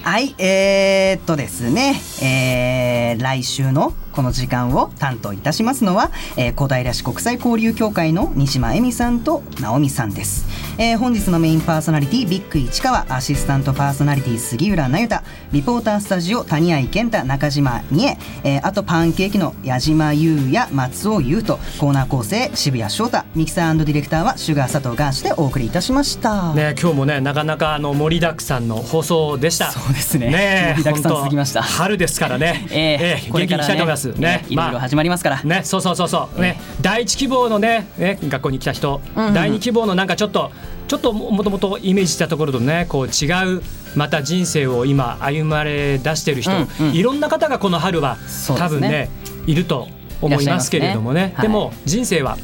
[0.03, 10.47] はい、えー、っとですね、えー、来週のこの時間を担当いたしますのは、えー、小平市国際交流協会の西間恵美さんと直美さんです、
[10.79, 29.71] えー、本日のメインパーソナリティビッグ市川アシスタントパーソナリティ杉浦那由太リポータースタジオ谷合健太中島二重、えー、あとパンケーキの矢島優也松尾優斗コーナー構成渋谷翔太ミキサーディレクターはシュガー佐藤ガーシュでお送りいたしました、ね、今日もねなかなかあの盛りだくさんの放送でした。
[29.73, 32.67] そうですねね盛りだくさん続きました春ですからね。
[32.71, 34.04] ええこれからね元気にいきたいと思います。
[34.09, 34.21] ます。
[34.21, 34.45] ね。
[34.49, 40.51] いろいろ始まりますから、ね、そうそうそうそう、ね、第一希望のね、ね、学校に来た人、第二希望のなんかちょっと、
[40.89, 43.63] ちょっともともとイメージしたところとね、こう違う。
[43.97, 46.51] また人生を今歩まれ出してる人、
[46.93, 48.17] いろんな方がこの春は、
[48.57, 49.09] 多分ね
[49.47, 49.89] いると
[50.21, 51.35] 思いますけれどもね。
[51.41, 52.37] でも人生は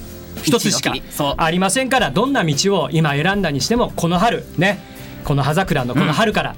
[0.43, 0.93] 一つしか
[1.37, 4.79] ありませんからどんな道を今選んだにしてもこの春ね
[5.25, 6.55] この葉桜のこの春から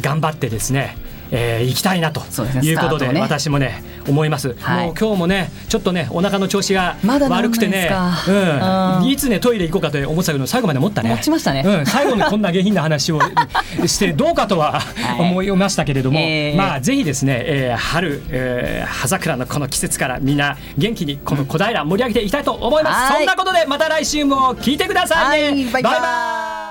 [0.00, 0.96] 頑張ってですね、
[1.30, 2.20] えー行きたいなと
[2.62, 3.20] いうことでね。
[3.20, 4.86] 私もね思います、はい。
[4.86, 7.90] もう今日もねちょっとねお腹の調子が悪くてね
[8.28, 9.08] うん、うん。
[9.08, 11.10] いつねトイレ行こうかと思ってたけど最後まで持ったね。
[11.10, 11.62] 持ちましたね。
[11.64, 13.20] うん、最後にこんな下品な話を
[13.86, 14.80] してどうかとは
[15.18, 23.16] 思いましたけれども、えーまあぜひですね、えー春、えー葉桜のこの季節からみんな元気にこの小平盛り上げていきたいと思います、はい。
[23.18, 25.72] そんなことでまた来週も聞いてくださいね、はい。
[25.72, 25.92] バイバイ。
[25.92, 26.67] バイバイ